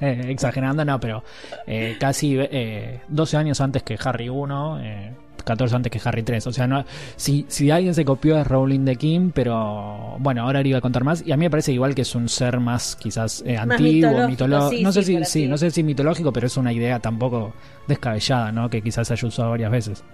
[0.00, 1.24] Exagerando, no, pero
[1.66, 5.12] eh, casi eh, 12 años antes que Harry 1, eh,
[5.46, 6.44] 14 antes que Harry 3.
[6.48, 10.60] O sea, no, si, si alguien se copió es Rowling de Kim, pero bueno, ahora
[10.66, 11.24] iba a contar más.
[11.24, 14.26] Y a mí me parece igual que es un ser más quizás eh, Más antiguo,
[14.26, 16.98] mitológico, sí, no, sé sí, si, sí, no sé si mitológico, pero es una idea
[16.98, 17.54] tampoco
[17.86, 18.68] descabellada, ¿no?
[18.68, 20.04] Que quizás haya usado varias veces.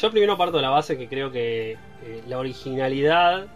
[0.00, 3.46] Yo primero parto de la base que creo que eh, la originalidad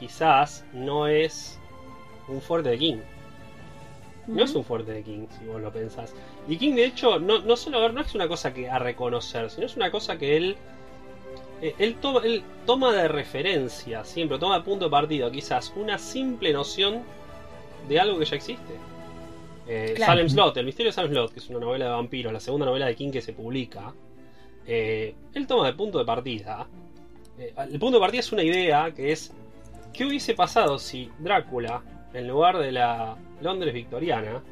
[0.00, 1.56] quizás no es
[2.26, 2.96] un fuerte de King.
[4.28, 6.14] No es un fuerte de King, si vos lo pensás.
[6.46, 8.78] Y King, de hecho, no, no solo a ver, no es una cosa que a
[8.78, 10.56] reconocer, sino es una cosa que él.
[11.62, 15.98] eh, Él toma, él toma de referencia, siempre, toma de punto de partida, quizás una
[15.98, 17.02] simple noción
[17.88, 18.74] de algo que ya existe.
[19.66, 20.12] Eh, Claro.
[20.12, 22.66] Salem Slot, El misterio de Salem Slot, que es una novela de vampiros, la segunda
[22.66, 23.92] novela de King que se publica.
[24.66, 26.66] eh, él toma de punto de partida.
[27.38, 29.32] eh, el punto de partida es una idea que es:
[29.94, 31.82] ¿qué hubiese pasado si Drácula,
[32.14, 34.42] en lugar de la Londres victoriana,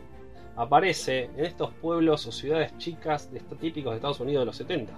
[0.57, 4.57] aparece en estos pueblos o ciudades chicas de estos típicos de Estados Unidos de los
[4.57, 4.93] 70?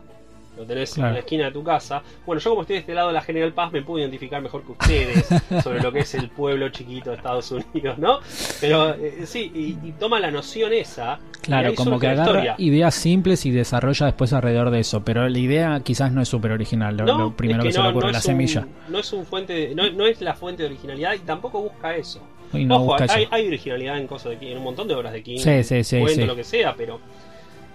[0.56, 1.10] Lo tenés Claro.
[1.10, 2.02] en la esquina de tu casa.
[2.26, 4.64] Bueno, yo como estoy de este lado de la General Paz me puedo identificar mejor
[4.64, 5.24] que ustedes
[5.62, 8.18] sobre lo que es el pueblo chiquito de Estados Unidos, ¿no?
[8.60, 11.20] Pero eh, sí, y, y toma la noción esa.
[11.42, 15.04] Claro, como que agarra ideas simples y desarrolla después alrededor de eso.
[15.04, 16.96] Pero la idea quizás no es súper original.
[16.96, 18.60] Lo, lo primero es que, se le ocurre no es la semilla.
[18.62, 21.94] un- no es un fuente, de- no es la fuente de originalidad y tampoco busca
[21.94, 22.20] eso.
[22.52, 25.12] Y no Ojo, hay, hay originalidad en cosas de King, en un montón de obras
[25.12, 26.26] de King, Sí, sí, sí, cuento, sí.
[26.26, 26.98] lo que sea, pero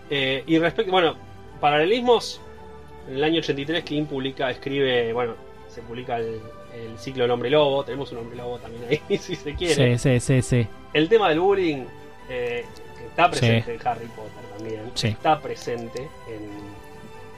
[0.09, 1.15] eh, y respecto, bueno,
[1.59, 2.41] paralelismos.
[3.09, 5.36] En el año 83 King publica, escribe, bueno,
[5.67, 6.39] se publica el,
[6.73, 7.83] el ciclo del hombre lobo.
[7.83, 9.97] Tenemos un hombre lobo también ahí, si se quiere.
[9.97, 10.67] Sí, sí, sí, sí.
[10.93, 11.83] El tema del bullying
[12.29, 12.63] eh,
[13.09, 13.71] está presente Sí.
[13.81, 14.81] en Harry Potter también.
[14.93, 15.07] Sí.
[15.09, 16.49] Está presente en,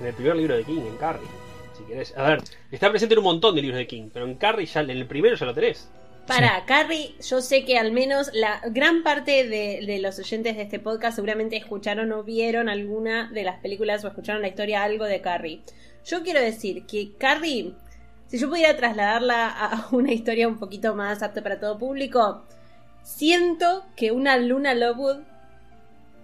[0.02, 1.28] en el primer libro de King, en Carrie.
[1.76, 2.15] Si querés.
[2.15, 4.82] A ver, está presente en un montón de libros de King, pero en Carrie ya
[4.82, 5.89] en el primero ya lo tenés.
[6.28, 10.64] Para, Carrie, yo sé que al menos la gran parte de, de los oyentes de
[10.64, 15.06] este podcast seguramente escucharon o vieron alguna de las películas o escucharon la historia algo
[15.06, 15.62] de Carrie.
[16.04, 17.74] Yo quiero decir que Carrie,
[18.28, 22.44] si yo pudiera trasladarla a una historia un poquito más apta para todo público,
[23.04, 25.24] siento que una Luna Lovewood,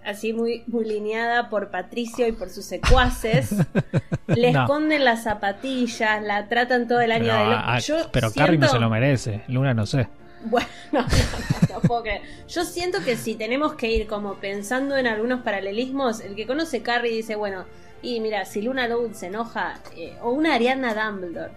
[0.05, 3.49] así muy, muy lineada por Patricio y por sus secuaces,
[4.27, 4.61] le No.
[4.63, 8.31] esconden las zapatillas, la tratan todo el año Pero, de lo- a- a- Yo pero
[8.31, 9.41] Carrie no siento- se lo merece.
[9.47, 10.07] Luna no sé.
[10.45, 12.21] bueno, no, no, no, no puedo creer.
[12.47, 16.81] Yo siento que si tenemos que ir como pensando en algunos paralelismos, el que conoce
[16.81, 17.65] Carrie dice, bueno,
[18.01, 21.51] y mira, si Luna Lovegood se enoja, eh, o una Ariana Dumbledore,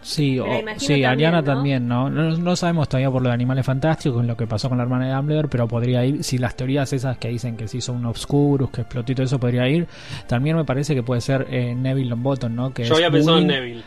[0.00, 0.44] Sí, o-
[0.76, 1.44] sí, también, Ariana ¿no?
[1.44, 2.08] también, ¿no?
[2.08, 2.36] ¿no?
[2.36, 5.14] No sabemos todavía por lo de Animales Fantásticos, lo que pasó con la hermana de
[5.14, 8.70] Dumbledore, pero podría ir, si las teorías esas que dicen que se hizo un Obscurus,
[8.70, 9.86] que explotó y todo eso podría ir,
[10.26, 12.72] también me parece que puede ser eh, Neville Longbottom, ¿no?
[12.72, 13.82] Que Yo es había pensado en Neville.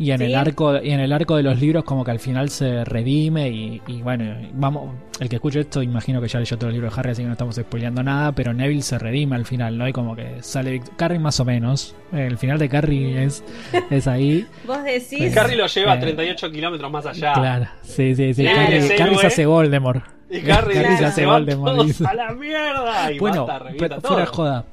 [0.00, 0.24] Y en Sí.
[0.24, 3.50] el arco y en el arco de los libros como que al final se redime
[3.50, 6.88] y, y bueno, vamos, el que escuche esto imagino que ya leyó todo el libro
[6.88, 9.86] de Harry, así que no estamos spoileando nada, pero Neville se redime al final, ¿no?
[9.86, 11.94] Y como que sale Carrie más o menos.
[12.12, 13.44] El final de Carrie es,
[13.90, 14.46] es ahí.
[14.66, 15.04] Vos decís.
[15.08, 15.30] Sí.
[15.32, 17.34] Carrie lo lleva Eh, 38 kilómetros más allá.
[17.34, 18.44] Claro, sí, sí, sí.
[18.44, 20.02] Carrie, se hace Voldemort.
[20.30, 20.90] Y Harry Claro.
[20.92, 23.12] dice, se se van Voldemort, todos a la mierda.
[23.12, 24.08] Y Bueno, mata, revienta pero todo.
[24.12, 24.64] fuera de joda.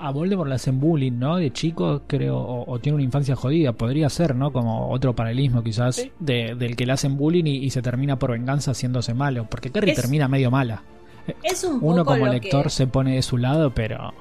[0.00, 1.36] A Voldemort le hacen bullying, ¿no?
[1.36, 3.72] De chico, creo, o, o tiene una infancia jodida.
[3.72, 4.52] Podría ser, ¿no?
[4.52, 6.12] Como otro paralelismo, quizás, Sí.
[6.18, 9.46] de- del que le hacen bullying y, y se termina por venganza haciéndose malo.
[9.50, 10.82] Porque Carrie Es- termina medio mala.
[11.42, 14.12] Es un Uno poco como lector que- se pone de su lado, pero.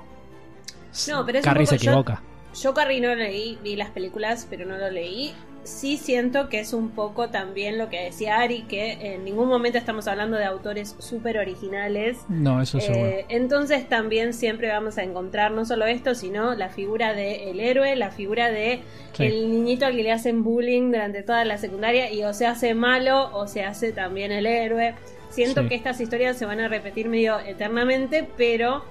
[1.09, 2.21] No, Carrie se poco- yo- equivoca.
[2.61, 5.31] Yo Carrie no lo leí, vi las películas, pero no lo leí.
[5.63, 9.77] Sí siento que es un poco también lo que decía Ari, que en ningún momento
[9.77, 12.17] estamos hablando de autores súper originales.
[12.27, 13.05] No, eso seguro.
[13.05, 17.95] Eh, entonces también siempre vamos a encontrar no solo esto, sino la figura del héroe,
[17.95, 18.81] la figura de
[19.13, 19.23] Sí.
[19.25, 22.73] el niñito al que le hacen bullying durante toda la secundaria y o se hace
[22.73, 24.95] malo o se hace también el héroe.
[25.29, 25.69] Siento Sí.
[25.69, 28.83] que estas historias se van a repetir medio eternamente, pero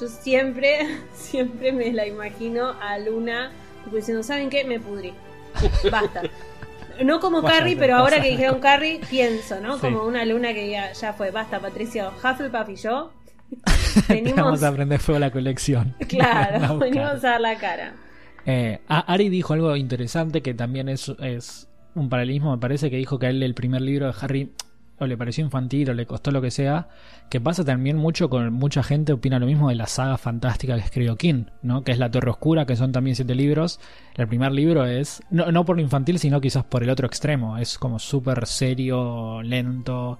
[0.00, 0.78] yo siempre,
[1.14, 3.52] siempre me la imagino a Luna
[3.92, 4.64] diciendo, ¿saben qué?
[4.64, 5.12] Me pudrí.
[5.90, 6.22] Basta.
[7.02, 9.74] No como Váyase, Carrie, pero ahora que dijeron Carrie, pienso, ¿no?
[9.74, 9.80] Sí.
[9.80, 11.30] Como una luna que ya, ya fue.
[11.30, 12.12] Basta, Patricio.
[12.22, 13.12] Hufflepuff y yo.
[14.06, 14.44] Te Venimos.
[14.44, 15.94] Vamos a aprender fuego a la colección.
[16.08, 17.94] Claro, venimos a dar la cara.
[18.46, 22.52] Eh, Ari dijo algo interesante que también es, es un paralelismo.
[22.52, 24.52] Me parece que dijo que a él el primer libro de Harry
[24.98, 26.88] o le pareció infantil o le costó lo que sea.
[27.30, 30.82] Que pasa también mucho con mucha gente opina lo mismo de la saga fantástica que
[30.82, 31.82] escribió King, ¿no?
[31.82, 33.80] Que es La Torre Oscura, que son también siete libros.
[34.16, 37.58] El primer libro es, no, no por lo infantil, sino quizás por el otro extremo.
[37.58, 40.18] Es como súper serio, lento.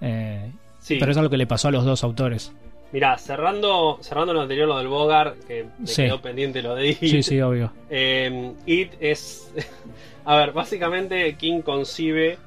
[0.00, 0.96] eh, Sí.
[1.00, 2.52] Pero es algo que le pasó a los dos autores.
[2.92, 6.02] Mirá, cerrando, cerrando lo anterior, lo del Bogar, que me Sí.
[6.02, 6.98] quedó pendiente lo de It.
[7.00, 7.72] Sí, sí, obvio.
[7.88, 9.50] Eh, It es.
[10.26, 12.38] A ver, básicamente King concibe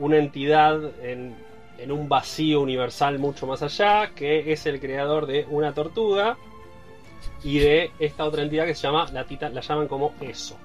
[0.00, 1.36] una entidad en,
[1.78, 6.36] en un vacío universal mucho más allá, que es el creador de una tortuga
[7.44, 10.56] y de esta otra entidad que se llama, la, tita, la llaman como eso.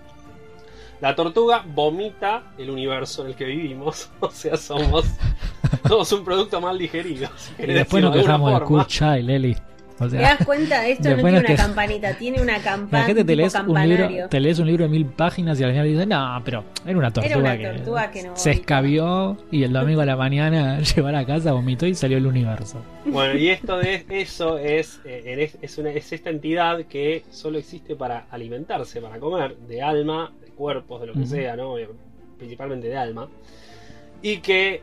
[1.01, 5.05] La tortuga vomita el universo en el que vivimos, o sea, somos,
[5.87, 7.29] somos un producto mal digerido.
[7.35, 8.65] si Y después nos quejamos de.
[8.65, 9.57] Kurt Child, Eli.
[9.97, 10.85] O ¿Te das cuenta?
[10.89, 12.99] Esto no tiene una que- campanita, tiene una campana.
[13.03, 15.71] La gente te lees, un libro, te lees un libro de mil páginas y al
[15.71, 18.61] final dices, no, pero era una tortuga, una que, tortuga que no se vomita".
[18.61, 22.25] escabió y el domingo a la mañana llegó a la casa, vomitó y salió el
[22.27, 22.81] universo.
[23.05, 27.57] Bueno, y esto de eso es, eh, es, es una, es esta entidad que solo
[27.57, 31.75] existe para alimentarse, para comer, de alma, de cuerpos, de lo que sea, ¿no?
[32.37, 33.29] Principalmente de alma.
[34.21, 34.81] Y que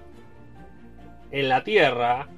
[1.30, 2.28] en la Tierra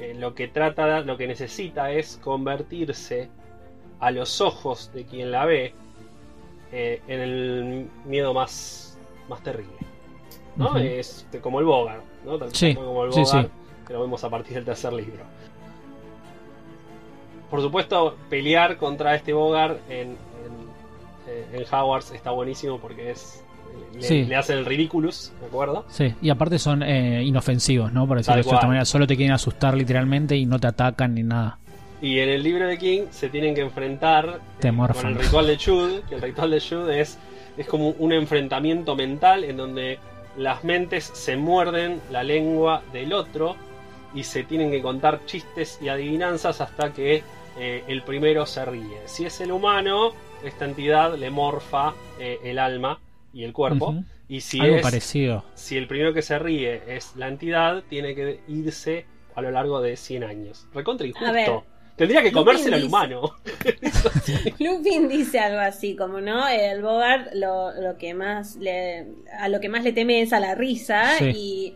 [0.00, 3.28] eh, lo que trata, lo que necesita es convertirse
[4.00, 5.72] a los ojos de quien la ve
[6.72, 9.76] eh, en el miedo más, más terrible.
[10.56, 10.76] ¿no?
[10.76, 12.38] Es como el Bogart, ¿no?
[12.38, 13.50] Tal- Sí, como el Bogart, sí.
[13.86, 15.24] que lo vemos a partir del tercer libro.
[17.50, 20.16] Por supuesto, pelear contra este Bogart en, en,
[21.28, 23.43] eh, en Hogwarts está buenísimo porque es
[23.94, 24.24] le, Sí.
[24.24, 25.84] le hacen el ridiculous, ¿de acuerdo?
[25.88, 28.06] Sí, y aparte son eh, inofensivos, ¿no?
[28.06, 31.22] Por decirlo de cierta manera, solo te quieren asustar literalmente y no te atacan ni
[31.22, 31.58] nada.
[32.00, 35.56] Y en el libro de King se tienen que enfrentar eh, con el ritual de
[35.56, 37.18] Chud, que el ritual de Chud es,
[37.56, 39.98] es como un enfrentamiento mental en donde
[40.36, 43.56] las mentes se muerden la lengua del otro
[44.14, 47.22] y se tienen que contar chistes y adivinanzas hasta que
[47.58, 48.98] eh, el primero se ríe.
[49.06, 50.10] Si es el humano,
[50.44, 52.98] esta entidad le morfa eh, el alma
[53.34, 53.94] y el cuerpo.
[54.28, 55.44] Y si Algo es parecido.
[55.54, 59.80] si el primero que se ríe es la entidad, tiene que irse a lo largo
[59.82, 60.66] de 100 años.
[60.72, 61.26] Recontra injusto.
[61.28, 61.50] A ver,
[61.96, 63.22] Tendría que comérselo al humano.
[64.58, 69.06] Lupin dice algo así, como no, el Bogart lo, lo que más le,
[69.38, 71.24] a lo que más le teme es a la risa Sí.
[71.36, 71.74] y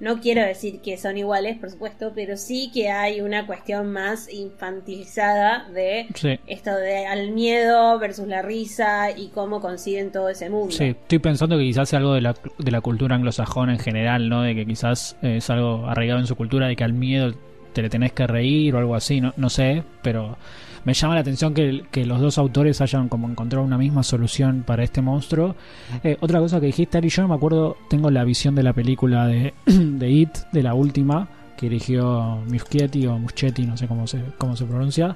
[0.00, 4.28] no quiero decir que son iguales, por supuesto, pero sí que hay una cuestión más
[4.32, 6.38] infantilizada de Sí.
[6.46, 10.72] esto de al miedo versus la risa y cómo consiguen todo ese mundo.
[10.72, 14.28] Sí, estoy pensando que quizás sea algo de la, de la cultura anglosajona en general,
[14.28, 14.42] ¿no?
[14.42, 17.32] De que quizás es algo arraigado en su cultura, de que al miedo
[17.72, 20.36] te le tenés que reír o algo así, no, no sé, pero
[20.84, 24.64] me llama la atención que, que los dos autores hayan como encontrado una misma solución
[24.66, 25.54] para este monstruo.
[26.02, 28.72] Eh, otra cosa que dijiste, Ari, yo no me acuerdo, tengo la visión de la
[28.72, 34.06] película de, de It, de la última, que dirigió Muschietti o Muschetti, no sé cómo
[34.06, 35.14] se, cómo se pronuncia.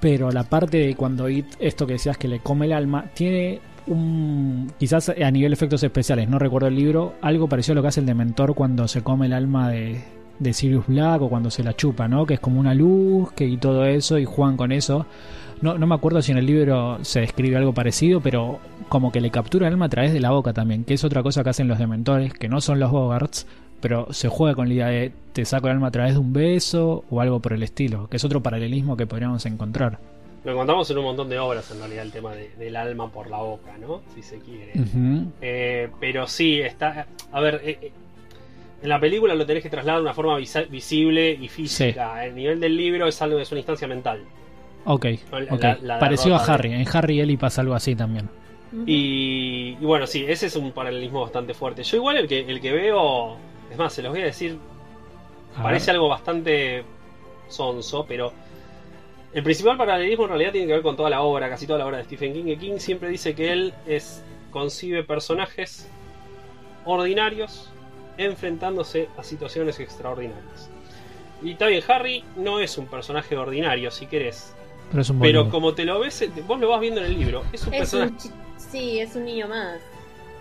[0.00, 3.60] Pero la parte de cuando It, esto que decías que le come el alma, tiene
[3.86, 7.88] un, quizás a nivel efectos especiales, no recuerdo el libro, algo parecido a lo que
[7.88, 10.02] hace el Dementor cuando se come el alma de,
[10.38, 12.26] de Sirius Black o cuando se la chupa, ¿no?
[12.26, 15.06] Que es como una luz que, y todo eso y juegan con eso.
[15.60, 19.20] No, no me acuerdo si en el libro se describe algo parecido, pero como que
[19.20, 21.50] le captura el alma a través de la boca también, que es otra cosa que
[21.50, 23.46] hacen los Dementores, que no son los Bogarts,
[23.80, 26.32] pero se juega con la idea de te saco el alma a través de un
[26.32, 29.98] beso o algo por el estilo, que es otro paralelismo que podríamos encontrar.
[30.44, 33.30] Lo encontramos en un montón de obras, en realidad, el tema de- del alma por
[33.30, 34.00] la boca, ¿no?
[34.16, 34.72] Si se quiere.
[35.40, 37.06] Eh, pero sí, está.
[37.30, 37.92] A ver, eh, eh,
[38.82, 42.24] en la película lo tenés que trasladar de una forma visible y física.
[42.24, 44.22] El nivel del libro es algo, es una instancia mental.
[44.84, 45.62] Ok, La- ok.
[45.62, 48.28] la- la Parecido a de- Harry, en Harry y Ellie pasa algo así también.
[48.86, 51.82] Y, y bueno, sí, ese es un paralelismo bastante fuerte.
[51.84, 53.36] Yo igual el que, el que veo,
[53.70, 54.58] es más, se los voy a decir,
[55.56, 55.96] A parece ver.
[55.96, 56.82] algo bastante
[57.48, 58.32] sonso, pero
[59.34, 61.86] el principal paralelismo en realidad tiene que ver con toda la obra, casi toda la
[61.86, 62.44] obra de Stephen King.
[62.44, 65.88] Que King siempre dice que él es concibe personajes
[66.84, 67.70] ordinarios
[68.18, 70.70] enfrentándose a situaciones extraordinarias.
[71.42, 74.54] Y está bien, Harry no es un personaje ordinario, si querés.
[74.90, 77.42] Pero es un Pero como te lo ves, vos lo vas viendo en el libro,
[77.52, 78.12] es un Es personaje.
[78.28, 79.80] un sí, es un niño más.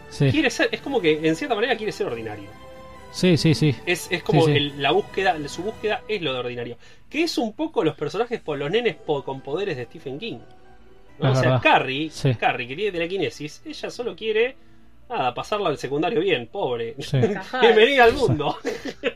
[0.09, 2.49] Sí, Quiere ser, es como que en cierta manera quiere ser ordinario.
[3.13, 3.55] sí, sí.
[3.55, 3.75] sí.
[3.85, 4.57] Es, es como Sí, sí.
[4.57, 6.77] el- la búsqueda, su búsqueda es lo de ordinario.
[7.09, 10.39] Que es un poco los personajes, por los nenes po- con poderes de Stephen King.
[11.19, 11.59] O sea.
[11.61, 12.33] Carrie, Sí.
[12.35, 14.55] Carrie, que tiene telequinesis, ella solo quiere
[15.11, 16.95] nada, pasarla al secundario bien, pobre.
[16.99, 17.17] Sí.
[17.61, 18.55] Bienvenida al mundo.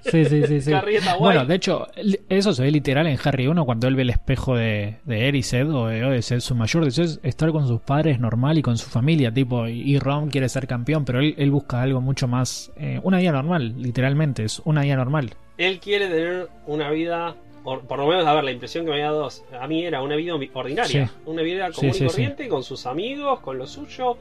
[0.01, 0.71] Sí, sí, sí, sí.
[1.19, 1.87] Bueno, de hecho,
[2.29, 5.67] eso se ve literal en Harry 1 cuando él ve el espejo de, de Erised
[5.73, 8.87] o de Odysseus, su mayor deseo es estar con sus padres normal y con su
[8.89, 12.99] familia, tipo, y, Ron quiere ser campeón, pero él, él busca algo mucho más, eh,
[13.03, 15.33] una vida normal, literalmente, es una vida normal.
[15.57, 18.97] Él quiere tener una vida, or- por lo menos, a ver, la impresión que me
[18.97, 19.27] había dado
[19.59, 21.07] a mí era una vida ordinaria.
[21.07, 21.13] Sí.
[21.25, 22.13] Una vida común sí, y sí.
[22.13, 24.17] corriente, con sus amigos, con lo suyo,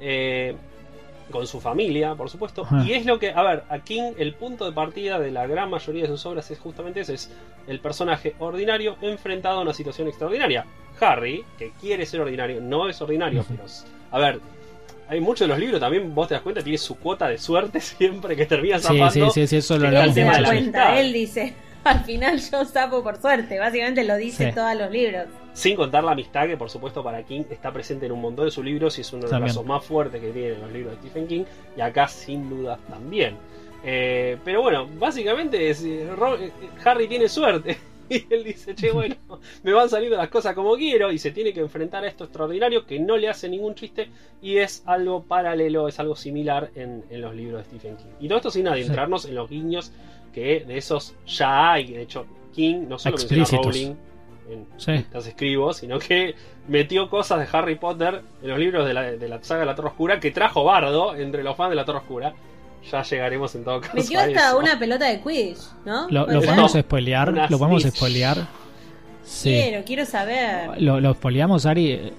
[0.00, 0.54] eh,
[1.30, 2.62] con su familia, por supuesto.
[2.62, 2.84] Ajá.
[2.84, 5.70] Y es lo que, a ver, a King el punto de partida de la gran
[5.70, 7.30] mayoría de sus obras es justamente ese, es
[7.66, 10.64] el personaje ordinario enfrentado a una situación extraordinaria.
[11.00, 13.64] Harry, que quiere ser ordinario, no es ordinario, pero...
[14.10, 14.40] A ver...
[15.06, 17.78] Hay muchos de los libros también, vos te das cuenta, tiene su cuota de suerte
[17.82, 19.30] siempre que termina Sí, zafando.
[19.30, 21.52] sí, sí, sí, eso lo Él se da cuenta, él dice,
[21.84, 24.44] al final yo sapo por suerte, básicamente lo dice Sí.
[24.44, 25.26] en todos los libros.
[25.54, 28.50] Sin contar la amistad que, por supuesto, para King está presente en un montón de
[28.50, 31.00] sus libros y es uno de los casos más fuertes que tienen los libros de
[31.00, 31.44] Stephen King.
[31.76, 33.36] Y acá, sin duda, también.
[33.84, 36.52] Eh, pero bueno, básicamente es, eh, eh,
[36.84, 37.78] Harry tiene suerte.
[38.06, 39.16] Y él dice, che, bueno,
[39.62, 41.10] me van saliendo las cosas como quiero.
[41.10, 44.10] Y se tiene que enfrentar a esto extraordinario que no le hace ningún chiste.
[44.42, 48.10] Y es algo paralelo, es algo similar en, en los libros de Stephen King.
[48.20, 49.90] Y todo esto sin adentrarnos en los guiños
[50.34, 51.92] que de esos ya hay.
[51.92, 53.62] De hecho, King no solo menciona a.
[53.62, 53.94] Rowling
[54.50, 55.04] en Sí.
[55.12, 56.34] las escribo, sino que
[56.68, 59.74] metió cosas de Harry Potter en los libros de la, de la saga de la
[59.74, 62.34] Torre Oscura que trajo Bardo entre los fans de la Torre Oscura.
[62.90, 63.94] Ya llegaremos en todo caso.
[63.94, 64.58] Metió hasta eso.
[64.58, 66.06] una pelota de Quidditch, ¿no?
[66.10, 67.96] Lo, ¿Puede lo podemos spoilear, Una lo podemos snitch.
[67.96, 68.36] spoilear.
[69.22, 69.50] Sí.
[69.50, 70.82] Quiero, quiero saber.
[70.82, 71.92] Lo, lo spoileamos, Ari.
[71.92, 72.12] Eh,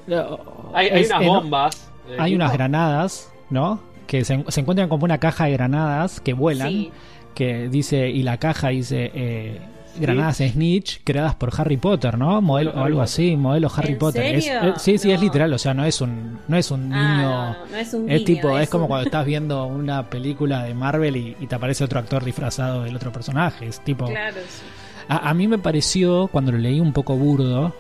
[0.74, 1.92] Hay, hay es unas bombas.
[2.10, 3.80] eh, hay unas granadas, ¿no?
[4.08, 6.70] Que se, se encuentran como una caja de granadas que vuelan.
[6.70, 6.92] Sí.
[7.36, 9.60] que dice, y la caja dice eh,
[10.00, 12.42] granadas Snitch creadas por Harry Potter, ¿no?
[12.42, 13.04] Modelo, Harry o algo Potter.
[13.14, 14.36] así, modelo Harry ¿En Potter.
[14.36, 17.00] Es- sí, sí, es literal, o sea, no es un, no es un niño.
[17.00, 20.10] Ah, no, no es un Es guiño, tipo, es, como un- cuando estás viendo una
[20.10, 23.68] película de Marvel y, y te aparece otro actor disfrazado del otro personaje.
[23.68, 24.06] Es tipo.
[24.08, 24.64] Claro, sí.
[25.08, 27.74] A, a mí me pareció, cuando lo leí, un poco burdo,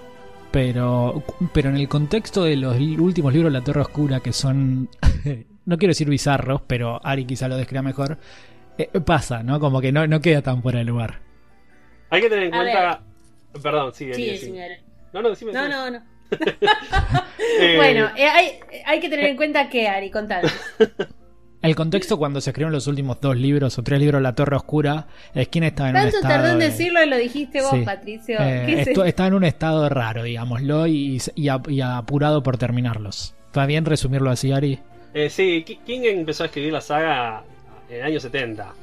[0.51, 1.23] pero,
[1.53, 4.89] pero en el contexto de los últimos libros de La Torre Oscura, que son,
[5.65, 8.17] no quiero decir bizarros, pero Ari quizá lo describa mejor,
[8.77, 9.59] eh, pasa, ¿no?
[9.59, 11.19] Como que no, no queda tan fuera de lugar.
[12.09, 13.01] Hay que tener en A cuenta.
[13.61, 14.13] Perdón, sigue.
[14.13, 14.37] Sí, sigue.
[14.37, 14.75] señora.
[15.13, 15.53] No, no, decime.
[15.53, 15.75] No, decime.
[15.77, 16.03] no, no.
[17.59, 20.51] Eh, Bueno, eh, hay, hay que tener en cuenta que, Ari, contanos.
[21.61, 24.55] El contexto cuando se escribieron los últimos dos libros o tres libros de La Torre
[24.55, 27.61] Oscura es quién estaba en un Tanto estado tardó en de- decirlo y lo dijiste
[27.61, 27.81] vos, Sí.
[27.83, 28.37] Patricio.
[28.39, 29.05] Eh, ¿Qué es esto- esto?
[29.05, 33.33] estaba en un estado raro, digámoslo, y, y y apurado por terminarlos.
[33.47, 34.79] ¿Está bien resumirlo así, Ari?
[35.15, 37.43] Eh, sí, Ki- King empezó a escribir la saga
[37.89, 38.73] en el año 70.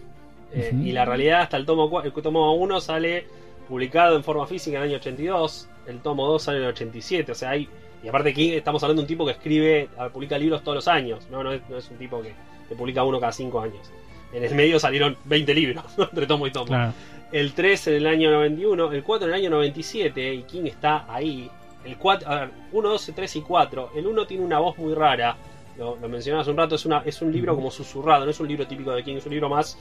[0.53, 0.83] Eh, Ujú.
[0.83, 3.27] Y la realidad, hasta el tomo, el tomo 1 sale
[3.69, 5.69] publicado en forma física en el año 82.
[5.87, 7.33] El tomo 2 sale en el 87.
[7.33, 7.69] O sea, hay.
[8.03, 10.89] Y aparte, King, estamos hablando de un tipo que escribe, ah, publica libros todos los
[10.89, 11.27] años.
[11.31, 12.35] No, no es, no es un tipo que,
[12.69, 13.91] que publica uno cada 5 años.
[14.33, 16.67] En el medio salieron 20 libros, entre tomo y tomo.
[16.67, 16.93] Claro.
[17.31, 21.07] El 3 en el año 91, el 4 en el año 97, y King está
[21.09, 21.51] ahí.
[21.85, 23.91] El 4, a ver, 1, 12, 3 y 4.
[23.97, 25.37] El 1 tiene una voz muy rara.
[25.79, 28.39] Lo, lo mencionaba hace un rato, es, una, es un libro como susurrado, no es
[28.39, 29.79] un libro típico de King, es un libro más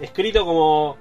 [0.00, 0.96] escrito como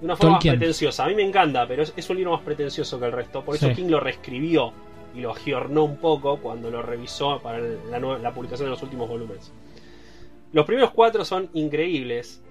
[0.00, 0.54] de una forma Tolkien.
[0.54, 1.04] más pretenciosa.
[1.04, 3.42] A mí me encanta, pero es, es un libro más pretencioso que el resto.
[3.44, 3.74] Por eso Sí.
[3.74, 4.72] King lo reescribió
[5.16, 9.50] y lo giornó un poco cuando lo revisó para la, publicación de los últimos volúmenes.
[10.52, 12.42] Los primeros cuatro son increíbles.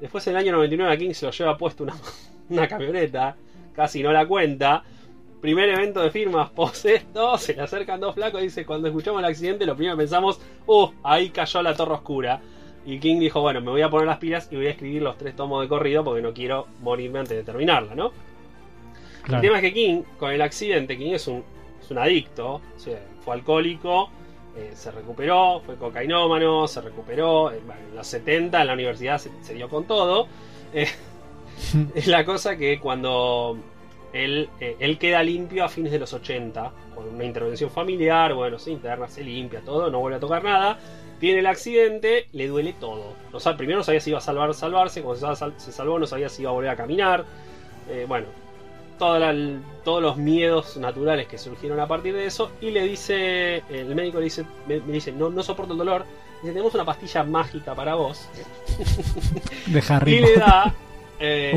[0.00, 1.94] Después en el año 99 a King se lo lleva puesto una,
[2.50, 3.36] una camioneta,
[3.74, 4.84] casi no la cuenta.
[5.40, 9.20] Primer evento de firmas post esto, se le acercan dos flacos y dice, cuando escuchamos
[9.20, 12.42] el accidente lo primero que pensamos, uh, ahí cayó la torre oscura.
[12.86, 15.18] Y King dijo, bueno, me voy a poner las pilas y voy a escribir los
[15.18, 18.12] tres tomos de corrido porque no quiero morirme antes de terminarla, ¿no?
[19.28, 21.44] El tema es que King, con el accidente, King es un,
[21.80, 24.08] es un adicto, o sea, fue alcohólico,
[24.56, 29.18] eh, se recuperó, fue cocainómano, se recuperó, eh, bueno, en los 70 en la universidad
[29.18, 30.26] se, se dio con todo.
[30.72, 30.88] Eh,
[31.94, 33.58] es la cosa que cuando
[34.12, 38.58] él, eh, él queda limpio a fines de los 80, con una intervención familiar, bueno,
[38.58, 40.78] se interna, se limpia, todo, no vuelve a tocar nada.
[41.20, 43.14] Tiene el accidente, le duele todo.
[43.32, 45.70] No sabe, primero no sabía si iba a salvar, salvarse, cuando se, sal- sal- se
[45.72, 47.24] salvó no sabía si iba a volver a caminar.
[47.90, 48.26] Eh, bueno,
[49.20, 52.50] la- todos los miedos naturales que surgieron a partir de eso.
[52.60, 56.04] Y le dice, el médico le dice, me, me dice, no, no soporto el dolor.
[56.42, 58.26] Dice, tenemos una pastilla mágica para vos.
[59.66, 60.74] De Harry Y le da
[61.18, 61.52] eh,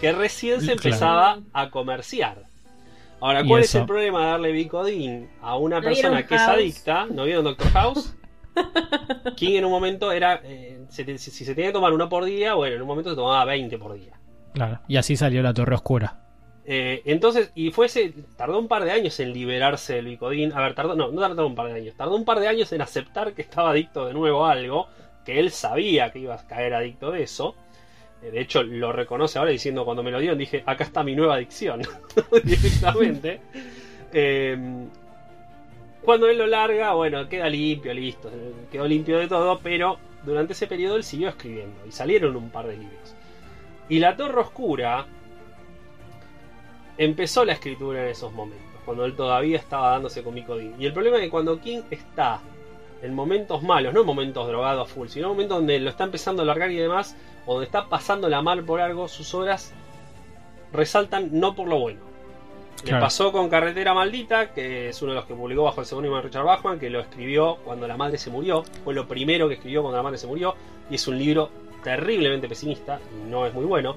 [0.00, 0.80] que recién se Claro.
[0.82, 2.45] empezaba a comerciar.
[3.20, 7.06] Ahora, ¿cuál es el problema de darle Vicodin a una ¿No persona que es adicta?
[7.06, 8.14] ¿No vieron Doctor House?
[9.36, 12.54] King en un momento era, eh, se si, se tenía que tomar uno por día,
[12.54, 14.12] bueno, en un momento se tomaba 20 por día.
[14.52, 14.80] Claro.
[14.88, 16.20] Y así salió la Torre Oscura.
[16.64, 20.52] Eh, entonces, y fuese, tardó un par de años en liberarse del Vicodin.
[20.52, 22.72] A ver, tardó, no, no tardó un par de años, tardó un par de años
[22.72, 24.88] en aceptar que estaba adicto de nuevo a algo,
[25.24, 27.54] que él sabía que iba a caer adicto de eso.
[28.26, 31.14] Eh, De hecho, lo reconoce ahora diciendo, cuando me lo dieron, dije, acá está mi
[31.14, 31.82] nueva adicción,
[32.44, 33.40] directamente.
[34.18, 34.56] Eh,
[36.00, 40.52] cuando él lo larga, bueno, queda limpio, listo, eh, quedó limpio de todo, pero durante
[40.52, 43.14] ese periodo él siguió escribiendo y salieron un par de libros.
[43.88, 45.06] Y La Torre Oscura
[46.96, 50.74] empezó la escritura en esos momentos, cuando él todavía estaba dándose con Micodin.
[50.78, 52.40] Y el problema es que cuando King está
[53.02, 56.04] en momentos malos, no en momentos drogados a full, sino en momentos donde lo está
[56.04, 57.16] empezando a largar y demás,
[57.46, 59.72] o donde está pasándola mal por algo, sus obras
[60.72, 62.00] resaltan no por lo bueno.
[62.82, 63.04] Le Claro.
[63.06, 66.22] pasó con Carretera Maldita, que es uno de los que publicó bajo el seudónimo de
[66.22, 68.64] Richard Bachman, que lo escribió cuando la madre se murió.
[68.84, 70.54] Fue lo primero que escribió cuando la madre se murió.
[70.90, 71.50] Y es un libro
[71.82, 73.96] terriblemente pesimista y no es muy bueno.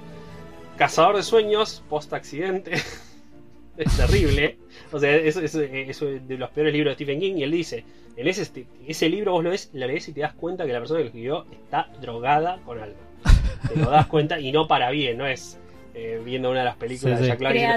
[0.77, 2.71] Cazador de sueños, post accidente.
[3.77, 4.57] es terrible.
[4.93, 7.35] O sea, es, es- es de los peores libros de Stephen King.
[7.35, 7.83] Y él dice:
[8.19, 10.97] En ese, libro vos lo ves, lo lees y te das cuenta que la persona
[10.99, 12.97] que lo escribió está drogada con algo.
[13.73, 15.57] Te lo das cuenta y no para bien, no es
[15.93, 17.29] eh, viendo una de las películas Sí, de sí.
[17.29, 17.53] Jack Black.
[17.53, 17.75] diciendo,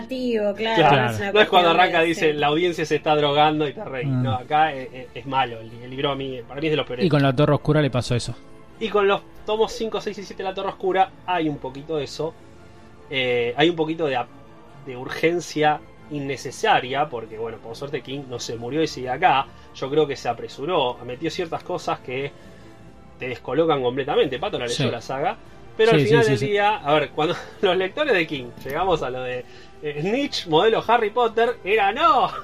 [0.55, 1.33] Creativo, claro.
[1.33, 4.09] No es cuando arranca de- dice la audiencia se está drogando y te reís.
[4.09, 4.23] Mm.
[4.23, 5.61] No, acá es, es- es malo.
[5.61, 7.05] El, el libro a mí, para mí es de los peores.
[7.05, 8.35] Y con la Torre Oscura le pasó eso.
[8.81, 11.97] Y con los tomos 5, 6 y 7 de La Torre Oscura hay un poquito
[11.97, 12.35] de eso.
[13.11, 14.19] Eh, hay un poquito de,
[14.87, 15.81] de urgencia
[16.13, 19.47] innecesaria, porque bueno, por suerte King no se murió y sigue acá.
[19.75, 22.31] Yo creo que se apresuró, metió ciertas cosas que
[23.19, 24.39] te descolocan completamente.
[24.39, 24.91] Pato la leyó Sí.
[24.91, 25.37] la saga.
[25.77, 26.47] Pero Sí, al final sí, del sí.
[26.49, 29.45] día, a ver, cuando los lectores de King llegamos a lo de
[29.83, 32.31] eh, Snitch, modelo Harry Potter, era no.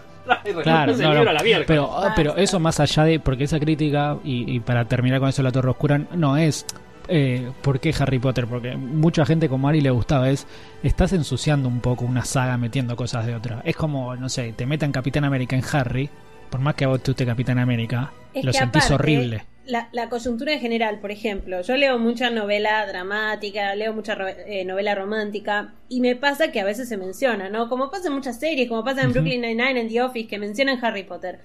[0.63, 1.31] Claro, no, no.
[1.31, 1.67] a la miércoles.
[1.67, 3.19] Pero, ah, pero eso más allá de.
[3.19, 6.67] Porque esa crítica, y, y para terminar con eso, la Torre Oscura, no es.
[7.09, 8.47] Eh, ¿Por qué Harry Potter?
[8.47, 10.31] Porque mucha gente como Ari le gustaba.
[10.31, 10.47] Es.
[10.83, 13.63] Estás ensuciando un poco una saga metiendo cosas de otra.
[13.65, 16.11] Es como, no sé, te metan Capitán América en Harry.
[16.51, 19.45] Por más que a vos te guste Capitán América, Es lo sentís aparte, horrible.
[19.67, 24.65] La, la coyuntura en general, por ejemplo, yo leo mucha novela dramática, leo mucha eh,
[24.65, 27.69] novela romántica, y me pasa que a veces se menciona, ¿no?
[27.69, 29.13] Como pasa en muchas series, como pasa en.
[29.13, 31.41] Brooklyn Nine-Nine, en The Office, que mencionan Harry Potter.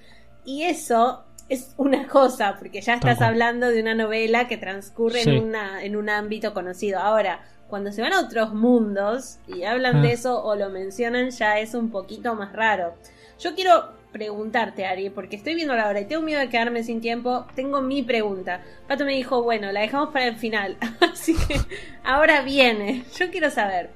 [0.46, 5.30] Y eso es una cosa, porque ya estás hablando de una novela que transcurre Sí.
[5.32, 7.00] en, una, en un ámbito conocido.
[7.00, 10.02] Ahora, cuando se van a otros mundos y hablan Ah.
[10.02, 12.94] de eso o lo mencionan, ya es un poquito más raro.
[13.40, 17.02] Yo quiero preguntarte, Ari, porque estoy viendo la hora y tengo miedo de quedarme sin
[17.02, 17.48] tiempo.
[17.56, 18.62] Tengo mi pregunta.
[18.88, 20.78] Pato me dijo, bueno, la dejamos para el final.
[21.02, 21.60] Así que
[22.04, 23.04] ahora viene.
[23.18, 23.90] Yo quiero saber,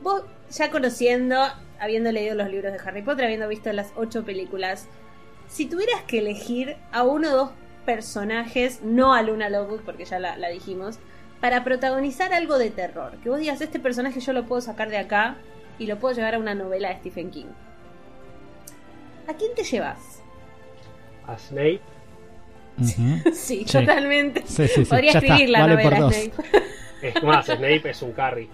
[0.00, 1.36] vos ya conociendo,
[1.78, 4.88] habiendo leído los libros de Harry Potter, habiendo visto las ocho películas,
[5.48, 7.50] si tuvieras que elegir a uno o dos
[7.84, 10.98] personajes, no a Luna Lovegood, porque ya la, la dijimos,
[11.40, 14.98] para protagonizar algo de terror, que vos digas, este personaje yo lo puedo sacar de
[14.98, 15.36] acá
[15.78, 17.46] y lo puedo llevar a una novela de Stephen King.
[19.28, 19.98] ¿A quién te llevas?
[21.26, 21.80] A Snape.
[23.32, 23.64] Sí, Sí.
[23.64, 24.42] totalmente.
[24.46, 24.84] Sí, sí, sí.
[24.84, 26.10] Podría Ya escribir está, la vale novela.
[26.12, 26.32] Snape.
[27.02, 28.48] Es más, Snape es un carry.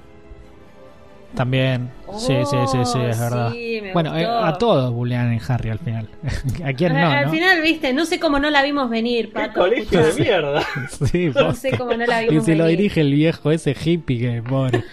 [1.35, 1.91] También.
[2.19, 3.53] sí, sí, sí, sí, es Oh, verdad.
[3.53, 6.09] sí, me bueno, eh, a todos bullean en Harry al final.
[6.65, 6.99] ¿A quién no?
[7.11, 7.31] Al no?
[7.33, 9.61] final, viste, no sé cómo no la vimos venir, ¡Qué Pato.
[9.61, 10.63] colegio de mierda!
[11.11, 12.79] Sí, No sé cómo no la Y vimos se lo venir.
[12.79, 14.85] dirige el viejo ese hippie que pobre.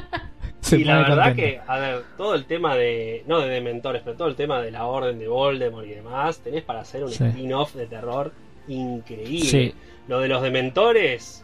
[0.62, 1.36] Se y la verdad contento.
[1.42, 4.70] que, a ver, todo el tema de, no de dementores, pero todo el tema de
[4.72, 7.24] la orden de Voldemort y demás, tenés para hacer un Sí.
[7.26, 8.32] spin-off de terror
[8.68, 9.46] increíble.
[9.50, 9.74] Sí.
[10.08, 11.44] Lo de los dementores,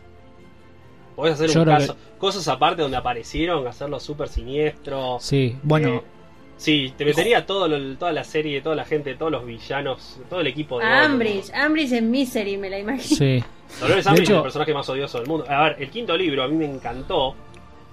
[1.17, 5.17] podés hacer Yo un caso, cosas aparte donde aparecieron, hacerlo súper siniestro.
[5.19, 6.01] Sí, bueno, Eh,
[6.57, 10.41] sí, te metería todo lo- toda la serie, toda la gente, todos los villanos, todo
[10.41, 10.85] el equipo de.
[10.85, 13.17] Ambridge, Ambridge en Misery, me la imagino.
[13.17, 13.43] sí.
[13.81, 15.45] Dolores De Umbridge es hecho- el personaje más odioso del mundo.
[15.49, 17.35] A ver, el quinto libro a mí me encantó,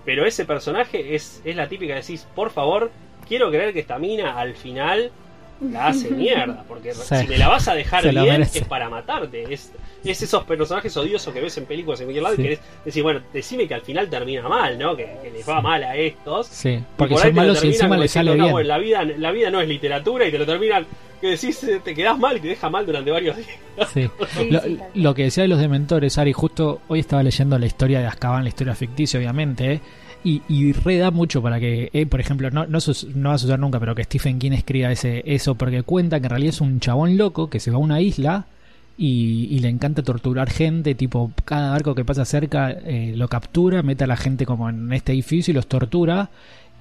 [0.04, 2.90] pero ese personaje es, es la típica de decís, por favor,
[3.26, 5.10] quiero creer que esta mina al final
[5.60, 7.16] la hace mierda, porque Sí.
[7.16, 9.52] si me la vas a dejar Se bien es para matarte.
[9.52, 9.72] Es,
[10.04, 12.40] es esos personajes odiosos que ves en películas en cualquier lado Sí.
[12.42, 14.96] y querés decir, bueno, decime que al final termina mal, ¿no?
[14.96, 16.46] Que, que les va mal a estos.
[16.48, 18.52] Sí, porque por son malos y encima como le diciendo, sale "No, bien.
[18.52, 20.86] bueno, la vida, la vida no es literatura y te lo terminan
[21.20, 23.48] que decís, eh, te quedás mal y te deja mal durante varios días.
[23.94, 24.10] Sí.
[24.94, 28.42] Lo que decía de los dementores, Ari, justo hoy estaba leyendo la historia de Azkaban,
[28.44, 29.80] la historia ficticia, obviamente, ¿eh?
[30.24, 32.78] Y, y re da mucho para que, eh, por ejemplo, no, no,
[33.14, 36.30] no a suceder nunca, pero que Stephen King escriba ese, eso, porque cuenta que en
[36.30, 38.46] realidad es un chabón loco que se va a una isla
[38.96, 43.82] y, y le encanta torturar gente, tipo, cada barco que pasa cerca eh, lo captura,
[43.82, 46.30] mete a la gente como en este edificio y los tortura.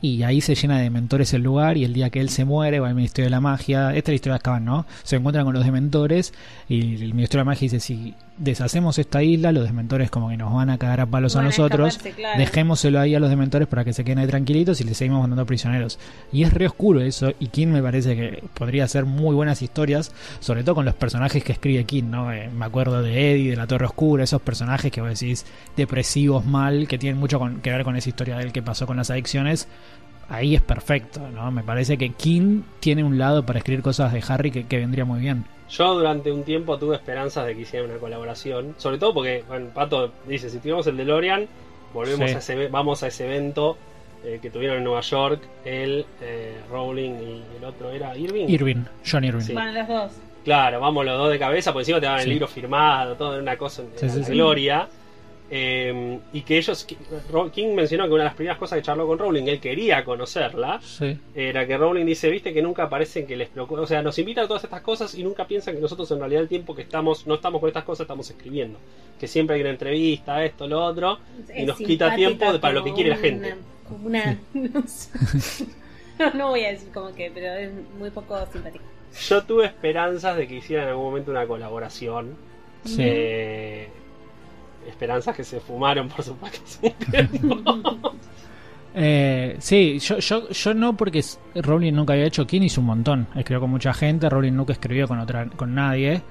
[0.01, 2.81] Y ahí se llena de dementores el lugar y el día que él se muere
[2.81, 3.95] va al Ministerio de la Magia.
[3.95, 4.85] Esta es la historia de Azkaban, ¿no?
[5.03, 6.33] Se encuentran con los dementores
[6.67, 10.37] y el Ministerio de la Magia dice, si deshacemos esta isla, los dementores como que
[10.37, 11.89] nos van a cagar a palos Van a a nosotros.
[11.89, 12.39] escaparse, claro.
[12.39, 15.45] Dejémoselo ahí a los dementores para que se queden ahí tranquilitos y les seguimos mandando
[15.45, 15.99] prisioneros.
[16.31, 20.11] Y es re oscuro eso, y King me parece que podría hacer muy buenas historias,
[20.39, 22.31] sobre todo con los personajes que escribe King, ¿no?
[22.33, 25.45] Eh, me acuerdo de Eddie, de la Torre Oscura, esos personajes que vos decís
[25.77, 28.87] depresivos mal, que tienen mucho con- que ver con esa historia de él que pasó
[28.87, 29.67] con las adicciones.
[30.29, 31.51] Ahí es perfecto, ¿no?
[31.51, 35.05] Me parece que King tiene un lado para escribir cosas de Harry que, que vendría
[35.05, 35.45] muy bien.
[35.69, 39.69] Yo durante un tiempo tuve esperanzas de que hicieran una colaboración, sobre todo porque, bueno,
[39.73, 41.47] Pato dice, si tuvimos el DeLorean,
[41.93, 42.35] volvemos Sí.
[42.35, 43.77] a ese, vamos a ese evento
[44.23, 48.47] eh, que tuvieron en Nueva York, él, eh, Rowling y el otro era Irving.
[48.47, 49.41] Irving, John Irving.
[49.41, 49.53] Sí.
[49.53, 50.11] Van los dos.
[50.45, 52.25] Claro, vamos los dos de cabeza, por encima te daban Sí.
[52.25, 54.31] el libro firmado, todo una cosa la sí.
[54.31, 54.87] gloria.
[55.55, 56.83] Eh, y que ellos,
[57.53, 60.81] King mencionó que una de las primeras cosas que charló con Rowling, él quería conocerla,
[60.81, 61.15] Sí.
[61.35, 64.41] era que Rowling dice, viste que nunca parece que les preocupa, o sea, nos invita
[64.41, 67.27] a todas estas cosas y nunca piensan que nosotros en realidad el tiempo que estamos,
[67.27, 68.79] no estamos con estas cosas, estamos escribiendo.
[69.19, 71.19] Que siempre hay una entrevista, esto, lo otro.
[71.55, 73.53] Y nos quita tiempo para lo que quiere la gente.
[73.87, 74.39] Como una.
[74.55, 75.65] No, sé.
[76.17, 78.83] No, no voy a decir como que, pero es muy poco simpática.
[79.29, 82.35] Yo tuve esperanzas de que hicieran en algún momento una colaboración.
[82.85, 82.97] Sí.
[83.01, 83.87] Eh,
[84.87, 86.61] esperanzas que se fumaron, por supuesto.
[88.95, 91.23] Eh, sí, yo, yo, yo no porque
[91.55, 95.07] Rowling nunca había hecho, King hizo un montón, escribió con mucha gente, Rowling nunca escribió
[95.07, 96.21] con otra, con nadie,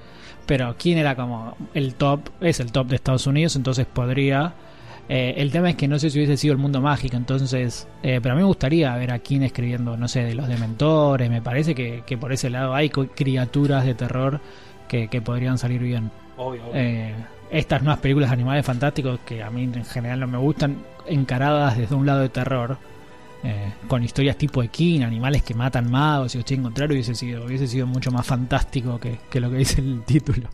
[0.45, 4.55] pero King era como el top, es el top de Estados Unidos, entonces podría.
[5.09, 8.19] eh, el tema es que no sé si hubiese sido el mundo mágico, entonces, eh,
[8.23, 11.41] pero a mí me gustaría ver a King escribiendo, no sé, de los dementores, me
[11.41, 14.41] parece que, que por ese lado hay criaturas de terror
[14.87, 16.13] que, que podrían salir bien.
[16.35, 16.91] Obvio, obvio.
[17.53, 21.77] Estas nuevas películas de animales fantásticos que a mí en general no me gustan, encaradas
[21.77, 22.79] desde un lado de terror,
[23.43, 27.45] eh, con historias tipo de King, animales que matan magos y cuestión contrario, hubiese sido,
[27.45, 30.49] hubiese sido mucho más fantástico que, que lo que dice el título.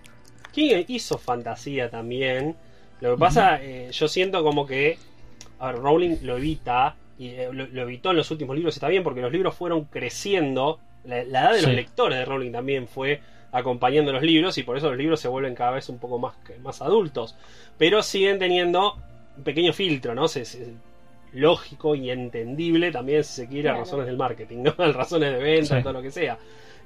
[0.52, 2.58] King hizo fantasía también.
[3.00, 4.98] Lo que pasa, eh, yo siento como que.
[5.60, 6.98] A ver, Rowling lo evita.
[7.18, 9.86] Y eh, lo, lo evitó en los últimos libros, está bien, porque los libros fueron
[9.86, 10.80] creciendo.
[11.06, 13.22] La, la edad de los lectores de Rowling también fue
[13.52, 14.58] acompañando los libros.
[14.58, 17.36] Y por eso los libros se vuelven cada vez un poco más, más adultos.
[17.78, 18.96] Pero siguen teniendo
[19.38, 20.28] un pequeño filtro, ¿no?
[20.28, 20.74] Se- se-
[21.34, 24.74] lógico y entendible también, si se quiere, a razones del marketing, ¿no?
[24.84, 25.84] A razones de venta, Sí.
[25.84, 26.38] todo lo que sea.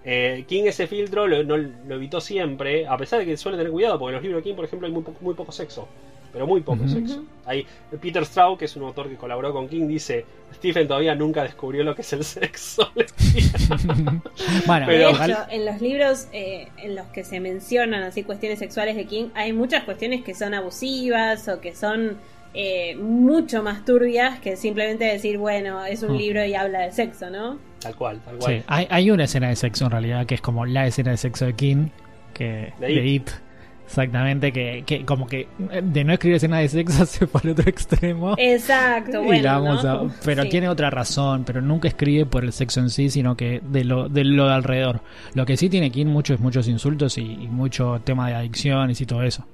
[0.05, 3.71] Eh, King ese filtro lo, no- lo evitó siempre, a pesar de que suele tener
[3.71, 5.87] cuidado, porque en los libros de King, por ejemplo, hay muy, poco- muy poco sexo.
[6.33, 7.23] Pero muy poco sexo.
[7.45, 7.65] Hay,
[8.01, 10.25] Peter Straub, que es un autor que colaboró con King, dice,
[10.55, 12.91] Stephen todavía nunca descubrió lo que es el sexo.
[14.65, 18.59] bueno, Pero- de hecho, en los libros eh, en los que se mencionan así cuestiones
[18.59, 22.17] sexuales de King, hay muchas cuestiones que son abusivas o que son
[22.55, 26.17] eh, mucho más turbias que simplemente decir, bueno, es un Mm.
[26.17, 27.57] libro y habla de sexo, ¿no?
[27.79, 28.53] tal cual, tal cual.
[28.59, 31.17] sí, hay, hay una escena de sexo en realidad que es como la escena de
[31.17, 31.87] sexo de King,
[32.33, 33.27] que De de It.
[33.27, 33.31] It.
[33.85, 37.49] Exactamente, que, que como que eh, de no escribir escena de sexo se fue al
[37.51, 38.35] otro extremo.
[38.37, 39.43] Exacto, Y bueno.
[39.43, 39.91] la vamos ¿no?
[39.91, 40.49] a- pero Sí.
[40.49, 44.09] tiene otra razón, pero nunca escribe por el sexo en sí, sino que de lo
[44.09, 45.01] de lo de alrededor.
[45.35, 48.99] Lo que sí tiene King mucho es muchos insultos y, y mucho tema de adicciones
[49.01, 49.45] y todo eso.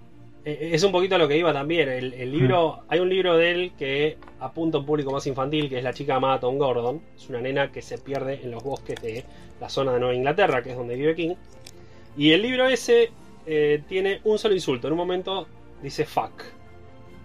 [0.45, 1.89] Eh, Es un poquito a lo que iba también.
[1.89, 5.67] El, el libro, hay un libro de él que apunta a un público más infantil,
[5.69, 7.01] que es La chica amada Tom Gordon.
[7.17, 9.25] Es una nena que se pierde en los bosques de
[9.59, 11.33] la zona de Nueva Inglaterra, que es donde vive King.
[12.17, 13.09] Y el libro ese
[13.51, 14.85] eh, tiene un solo insulto.
[14.87, 15.47] En un momento
[15.81, 16.43] dice fuck.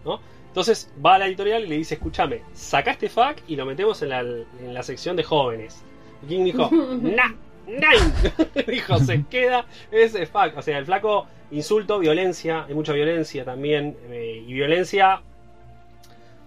[0.06, 0.20] ¿no?
[0.48, 4.00] Entonces va a la editorial y le dice, escúchame, saca este fac y lo metemos
[4.02, 5.82] en la, en la sección de jóvenes.
[6.22, 6.70] Y King dijo,
[7.02, 7.32] nah,
[7.66, 8.64] nine.
[8.66, 10.56] dijo, se queda ese fac.
[10.56, 15.20] O sea, el flaco insulto, violencia, hay mucha violencia también, eh, y violencia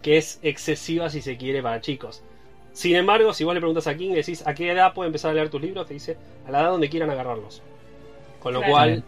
[0.02, 2.24] que es excesiva si se quiere para chicos.
[2.72, 5.34] Sin embargo, si vos le preguntas a King, decís a qué edad puede empezar a
[5.36, 6.18] leer tus libros, te dice
[6.48, 7.62] a la edad donde quieran agarrarlos.
[8.40, 8.74] Con lo Claro.
[8.74, 9.04] cual,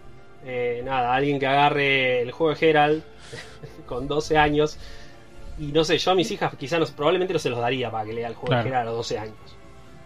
[0.45, 3.03] eh, nada, alguien que agarre el juego de Herald
[3.85, 4.77] con 12 años,
[5.59, 8.05] y no sé, yo a mis hijas quizás no- probablemente no se los daría para
[8.05, 8.63] que lea el juego Claro.
[8.63, 9.35] de Herald a los 12 años.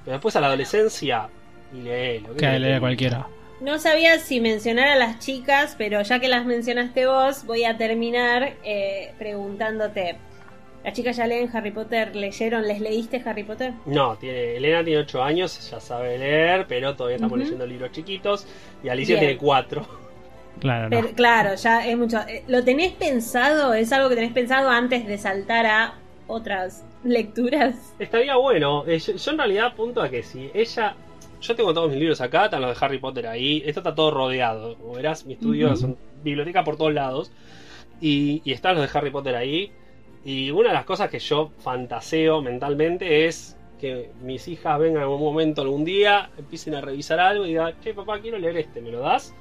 [0.04, 1.30] Pero después a la adolescencia,
[1.74, 2.36] y léelo.
[2.36, 3.28] Que lea cualquiera.
[3.62, 7.78] No sabía si mencionar a las chicas, pero ya que las mencionaste vos, voy a
[7.78, 10.18] terminar eh, preguntándote.
[10.84, 12.14] ¿Las chicas ya leen Harry Potter?
[12.14, 12.68] ¿Leyeron?
[12.68, 13.72] ¿Les leíste Harry Potter?
[13.86, 17.44] No, tiene, Elena tiene 8 años, ya sabe leer, pero todavía estamos Ujú.
[17.44, 18.46] leyendo libros chiquitos.
[18.84, 19.28] Y Alicia Bien.
[19.28, 19.88] tiene 4.
[20.64, 21.08] Claro, no.
[21.10, 22.20] Claro, ya es mucho.
[22.28, 23.74] eh, ¿Lo tenés pensado?
[23.74, 25.96] ¿Es algo que tenés pensado antes de saltar a
[26.28, 27.94] otras lecturas?
[28.00, 28.86] Estaría bueno.
[28.88, 30.96] Eh, yo, yo en realidad apunto a que si ella.
[31.42, 33.62] Yo tengo todos mis libros acá, están los de Harry Potter ahí.
[33.66, 34.78] Esto está todo rodeado.
[34.78, 37.32] Como verás, mi estudio es una biblioteca por todos lados.
[38.00, 39.70] Y, y están los de Harry Potter ahí.
[40.24, 45.10] Y una de las cosas que yo fantaseo mentalmente es que mis hijas vengan en
[45.10, 48.80] un momento, algún día, empiecen a revisar algo y digan, che, papá, quiero leer este,
[48.80, 49.34] ¿me lo das?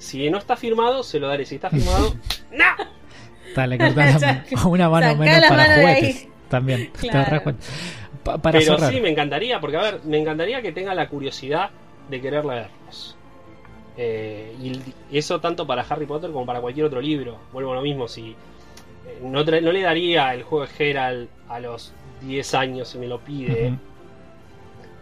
[0.00, 1.44] Si no está firmado, se lo daré.
[1.46, 2.14] Si está firmado,
[2.52, 2.64] ¡no!
[3.54, 6.16] Dale, cortá la- Saca- una mano menos la para mano de juguetes.
[6.22, 6.28] ahí.
[6.48, 6.90] También.
[6.98, 7.42] Claro.
[8.24, 8.92] Pa- para Pero cerrar.
[8.92, 11.70] sí, me encantaría, porque a ver, me encantaría que tenga la curiosidad
[12.08, 13.16] de querer leerlos.
[13.96, 17.38] Eh, y eso tanto para Harry Potter como para cualquier otro libro.
[17.52, 21.60] Vuelvo a lo mismo, si eh, no, no le daría el juego de Geralt a
[21.60, 21.92] los
[22.22, 23.74] 10 años si me lo pide.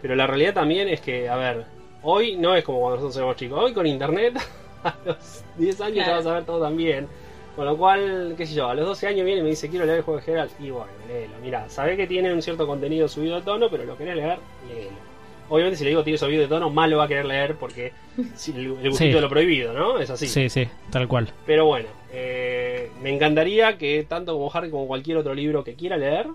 [0.01, 1.65] Pero la realidad también es que, a ver,
[2.03, 3.59] hoy no es como cuando nosotros éramos chicos.
[3.61, 4.39] Hoy con internet,
[4.83, 6.17] a los 10 años ya Claro.
[6.17, 7.07] vas a ver todo también.
[7.55, 9.85] Con lo cual, qué sé yo, a los 12 años viene y me dice, quiero
[9.85, 10.51] leer el juego de Geralt.
[10.61, 11.33] Y bueno, léelo.
[11.41, 14.37] Mira, sabés que tiene un cierto contenido subido de tono, pero lo querés leer,
[14.69, 15.09] léelo.
[15.49, 17.91] Obviamente, si le digo tiene subido de tono, más lo va a querer leer porque
[18.17, 19.11] el, el gustito Sí.
[19.11, 19.99] de lo prohibido, ¿no?
[19.99, 20.27] Es así.
[20.27, 21.27] Sí, sí, tal cual.
[21.45, 25.97] Pero bueno, eh, me encantaría que tanto como Harry como cualquier otro libro que quiera
[25.97, 26.27] leer,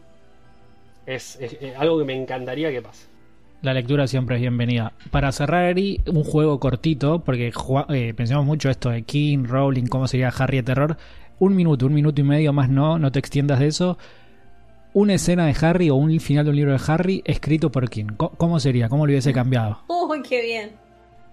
[1.06, 3.06] es, es- es algo que me encantaría que pase.
[3.64, 4.92] La lectura siempre es bienvenida.
[5.10, 7.50] Para cerrar, Eri, un juego cortito, porque
[7.88, 10.98] eh, pensamos mucho esto de King, Rowling, cómo sería Harry de terror.
[11.38, 13.96] Un minuto, un minuto y medio más no, no te extiendas de eso.
[14.92, 18.08] Una escena de Harry o un final de un libro de Harry escrito por King.
[18.36, 18.90] ¿Cómo sería?
[18.90, 19.78] ¿Cómo lo hubiese cambiado?
[19.88, 20.72] Uy, qué bien.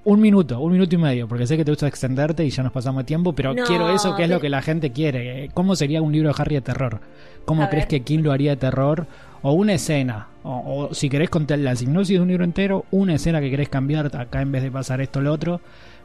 [0.06, 2.72] Un minuto, un minuto y medio, porque sé que te gusta extenderte y ya nos
[2.72, 5.50] pasamos tiempo, pero No, quiero eso que es lo que la gente quiere.
[5.54, 7.02] ¿Cómo sería un libro de Harry de terror?
[7.44, 7.90] ¿Cómo crees ver.
[7.90, 9.06] que King lo haría de terror?
[9.44, 13.42] O una escena, o, si querés contar la sinopsis de un libro entero, una escena
[13.42, 15.62] que querés cambiar acá en vez de pasar esto o lo otro,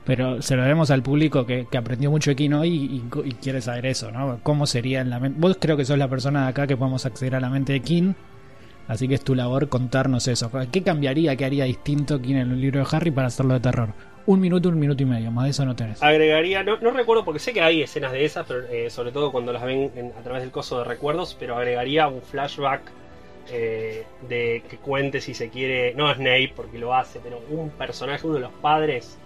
[0.07, 3.61] pero se lo haremos al público que, que aprendió mucho King hoy y, y- quiere
[3.61, 4.39] saber eso, ¿no?
[4.43, 5.39] ¿Cómo sería en la mente?
[5.39, 7.81] Vos creo que sos la persona de acá que podemos acceder a la mente de
[7.81, 8.15] King.
[8.89, 10.49] Así que es tu labor contarnos eso.
[10.71, 13.89] ¿Qué cambiaría, qué haría distinto King en un libro de Harry para hacerlo de terror?
[14.27, 16.03] Un minuto, un minuto y medio, más de eso no tenés.
[16.03, 19.31] Agregaría, no, no recuerdo porque sé que hay escenas de esas, pero eh, sobre todo
[19.33, 22.81] cuando las ven en- a través del coso de recuerdos, pero agregaría un flashback
[23.51, 28.27] eh, de que cuente si se quiere, no Snape porque lo hace, pero un personaje,
[28.27, 29.19] uno de los padres,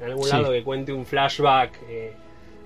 [0.00, 0.30] en algún Sí.
[0.30, 2.12] lado que cuente un flashback eh,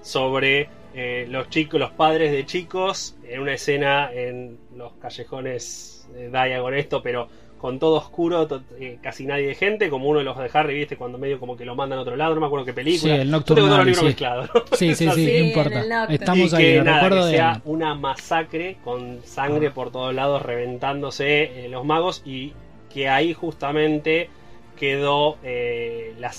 [0.02, 6.28] sobre eh, los chicos, los padres de chicos, en una escena en los callejones de
[6.28, 7.28] Diagon esto, pero
[7.60, 10.74] con todo oscuro, to- eh, casi nadie de gente, como uno de los de Harry,
[10.74, 13.14] viste, cuando medio como que lo mandan a otro lado, no me acuerdo qué película.
[13.16, 14.04] Sí, el Yo tengo todos los Nocturnal, libros sí.
[14.06, 14.76] mezclados, ¿no?
[14.76, 16.06] Sí, sí, sí, no importa.
[16.08, 17.36] Estamos y ahí, que nada, recuerdo que de...
[17.36, 19.74] sea una masacre con sangre Ah.
[19.74, 22.52] por todos lados reventándose eh, los magos y
[22.92, 24.30] que ahí justamente
[24.78, 26.30] quedó eh, la,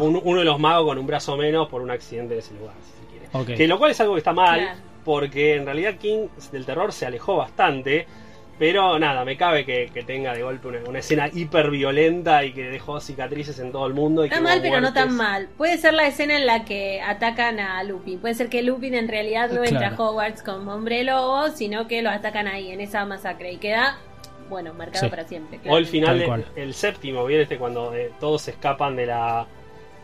[0.00, 2.74] un- uno de los magos con un brazo menos por un accidente de ese lugar,
[2.84, 3.56] si se quiere.
[3.56, 4.78] Que lo cual es algo que está mal, Claro.
[5.04, 8.06] porque en realidad King del terror se alejó bastante.
[8.58, 12.52] Pero nada, me cabe que, que tenga de golpe una, una escena hiper violenta y
[12.54, 14.24] que dejó cicatrices en todo el mundo.
[14.24, 15.48] Y Está que mal, pero no tan mal.
[15.58, 18.18] Puede ser la escena en la que atacan a Lupin.
[18.18, 19.96] Puede ser que Lupin en realidad no entra Claro.
[20.04, 23.52] a Hogwarts como hombre lobo, sino que lo atacan ahí, en esa masacre.
[23.52, 23.98] Y queda,
[24.48, 25.10] bueno, marcado Sí.
[25.10, 25.60] para siempre.
[25.68, 27.42] O el final, de- el séptimo, ¿bien?
[27.42, 29.46] Este cuando eh, todos se escapan de la.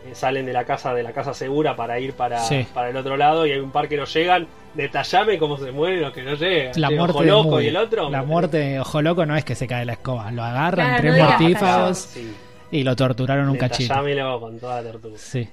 [0.07, 2.67] Eh, salen de la casa de la casa segura para ir para, Sí.
[2.75, 4.47] para el otro lado y hay un par que no llegan.
[4.75, 6.73] Detallame cómo se mueren los que no llegan.
[6.77, 8.11] La muerte Ojo de loco y el otro.
[8.11, 10.31] La muerte de Ojo Loco no es que se cae de la escoba.
[10.33, 12.35] Lo agarran Claro, tres no mortífagos Sí.
[12.71, 13.83] y lo torturaron un cachito.
[13.93, 15.19] Detallámelo con toda la tortuga.
[15.19, 15.49] Sí.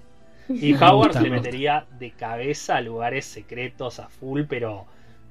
[0.47, 1.21] Y Howard gusta.
[1.21, 4.85] metería de cabeza a lugares secretos a full, pero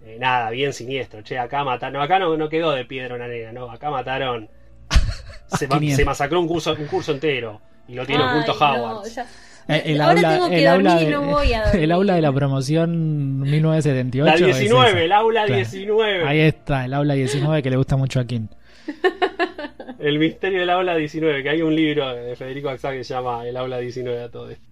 [0.06, 1.22] eh, nada, bien siniestro.
[1.22, 1.94] Che, acá mataron.
[1.94, 3.70] No, acá no, no quedó de piedra una nena, no.
[3.70, 4.48] Acá mataron.
[5.58, 5.96] Se, ma- 500.
[5.96, 7.60] se masacró un curso, un curso entero.
[7.88, 9.08] Y lo tiene Ay, oculto no, Howard.
[9.10, 9.26] ya-
[9.70, 11.82] Eh, El Ahora aula, tengo que el aula dormir y de, no voy a dormir.
[11.84, 14.24] el aula de la promoción 1978.
[14.24, 15.00] La es 19, esa.
[15.02, 15.56] el aula Claro.
[15.56, 16.24] 19.
[16.26, 18.48] Ahí está, el aula 19 que le gusta mucho a Kim.
[19.98, 23.44] El misterio del aula 19, que hay un libro de Federico Axá que se llama
[23.46, 24.64] El aula 19 a todo esto.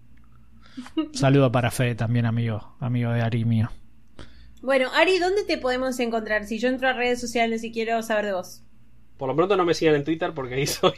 [1.12, 3.68] Saludo para Fede también, amigo, amigo de Ari mío.
[4.62, 6.46] Bueno, Ari, ¿dónde te podemos encontrar?
[6.46, 8.62] Si yo entro a redes sociales y quiero saber de vos.
[9.18, 10.92] Por lo pronto no me sigan en Twitter porque ahí soy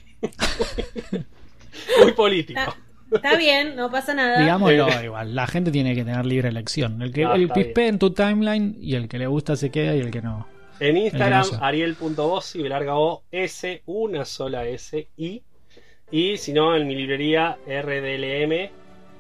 [2.03, 2.61] muy político.
[3.11, 4.39] Está, bien, no pasa nada.
[4.41, 5.05] Digámoslo Eh.
[5.05, 7.01] igual, la gente tiene que tener libre elección.
[7.01, 9.95] El que No, el pispe en tu timeline y el que le gusta se queda
[9.97, 10.47] y el que no.
[10.81, 11.65] En Instagram, Hermoso.
[11.65, 15.43] ariel.bossi, larga O, S, una sola S, I.
[16.11, 17.57] Y si no, en mi librería,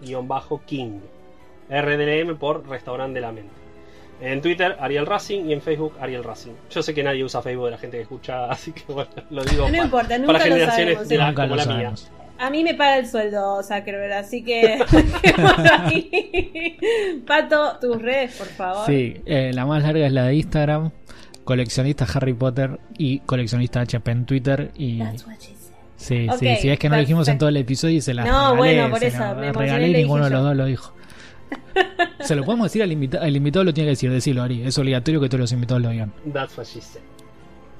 [0.00, 1.00] RDLM-King.
[1.70, 3.52] RDLM por Restaurante de la Mente.
[4.20, 6.52] En Twitter, Ariel Racing y en Facebook, Ariel Racing.
[6.70, 9.44] Yo sé que nadie usa Facebook de la gente que escucha, así que bueno, lo
[9.44, 11.18] digo No pa- importa, para nunca lo generaciones sabemos, de ¿eh?
[11.18, 11.74] la- Nunca como lo la mía.
[11.74, 12.10] sabemos.
[12.38, 14.78] A mí me paga el sueldo Zuckerberg, así que...
[15.80, 16.76] ahí.
[17.26, 18.86] Pato, tus redes, por favor.
[18.86, 20.90] Sí, eh, la más larga es la de Instagram,
[21.44, 24.70] coleccionista Harry Potter y coleccionista HP en Twitter.
[24.76, 25.74] Y That's what she said.
[25.96, 28.26] sí, sí, si es que no lo dijimos en todo el episodio y se las
[28.26, 30.94] No, regalé, bueno, por se eso, me regalé y ninguno de los dos lo dijo.
[32.20, 34.76] Se lo podemos decir al invitado, el invitado lo tiene que decir, decirlo Ari, es
[34.76, 36.12] obligatorio que todos los invitados lo digan.
[36.32, 37.00] That's what she said.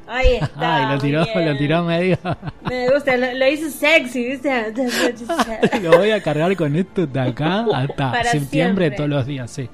[0.08, 0.88] Ahí está.
[0.88, 1.46] Ay, lo tiró, bien.
[1.52, 2.18] lo tiró medio.
[2.62, 4.72] Me gusta, lo, lo hizo sexy, ¿viste?
[5.82, 8.90] Lo voy a cargar con esto de acá hasta Para septiembre siempre.
[8.96, 9.68] todos los días, sí.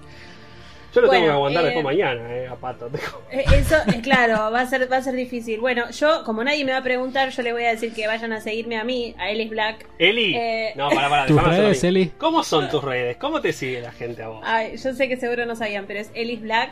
[0.95, 2.89] Yo lo Bueno, tengo que aguantar eh, después mañana, eh, a pato.
[3.33, 5.59] Eh, Eso es claro, va a ser va a ser difícil.
[5.59, 8.33] Bueno, yo como nadie me va a preguntar, yo le voy a decir que vayan
[8.33, 9.87] a seguirme a mí, a Ellis Black.
[9.99, 11.83] Eli, Eh, no, para, para, ¿Tus redes.
[11.83, 12.13] Eli?
[12.17, 13.17] ¿Cómo son tus redes?
[13.17, 14.41] ¿Cómo te sigue la gente a vos?
[14.45, 16.71] Ay, yo sé que seguro no sabían, pero es Ellis Black,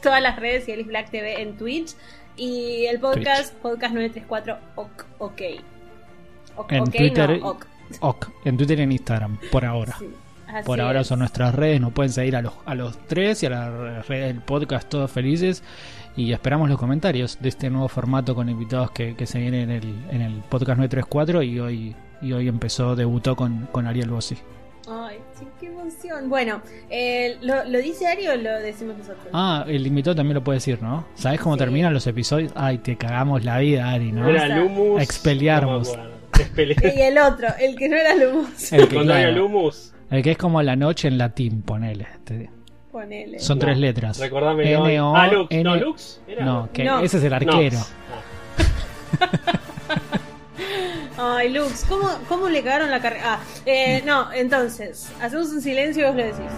[0.00, 1.94] todas las redes y Ellis Black TV en Twitch
[2.36, 5.42] y el podcast podcast 934 ok ok.
[6.56, 7.66] Ok, En ok, Twitter- no, ok.
[8.00, 9.94] Ok, en Twitter y en Instagram, por ahora.
[9.98, 10.06] Sí,
[10.64, 11.06] Por ahora es.
[11.06, 14.26] son nuestras redes, nos pueden seguir a los, a los tres y a la red
[14.26, 15.62] del podcast todos felices
[16.16, 19.70] y esperamos los comentarios de este nuevo formato con invitados que, que se viene en
[19.70, 24.36] el, en el podcast 934 y hoy, y hoy empezó, debutó con, con Ariel Bossi.
[24.88, 26.28] Ay, sí, qué emoción.
[26.28, 29.26] Bueno, eh, ¿lo, ¿lo dice Ari o lo decimos nosotros?
[29.32, 31.04] Ah, el invitado también lo puede decir, ¿no?
[31.14, 31.58] ¿Sabes cómo Sí.
[31.60, 32.52] terminan los episodios?
[32.54, 34.28] Ay, te cagamos la vida, Ari, ¿no?
[34.28, 34.94] Era Lumus.
[34.96, 35.00] No.
[35.00, 35.92] Expelliarmus.
[36.56, 38.72] Y el otro, el que no era Lumos.
[38.72, 42.06] El que, claro, Lumus, el que es como la noche en latín, ponele.
[42.24, 42.50] Te-
[42.92, 43.38] Ponele.
[43.40, 44.18] Son No, tres letras.
[44.18, 44.72] recordame.
[44.72, 45.50] N O ah, Lux.
[45.50, 46.20] N- No, Lux.
[46.28, 46.44] Era.
[46.46, 47.00] No, que No.
[47.00, 47.36] ese es el No.
[47.36, 47.78] arquero.
[49.20, 49.30] Ah,
[51.18, 53.22] Ay, Lux, ¿cómo, ¿cómo le cagaron la carrera?
[53.24, 56.52] Ah, eh, no, entonces, hacemos un silencio y vos lo decís.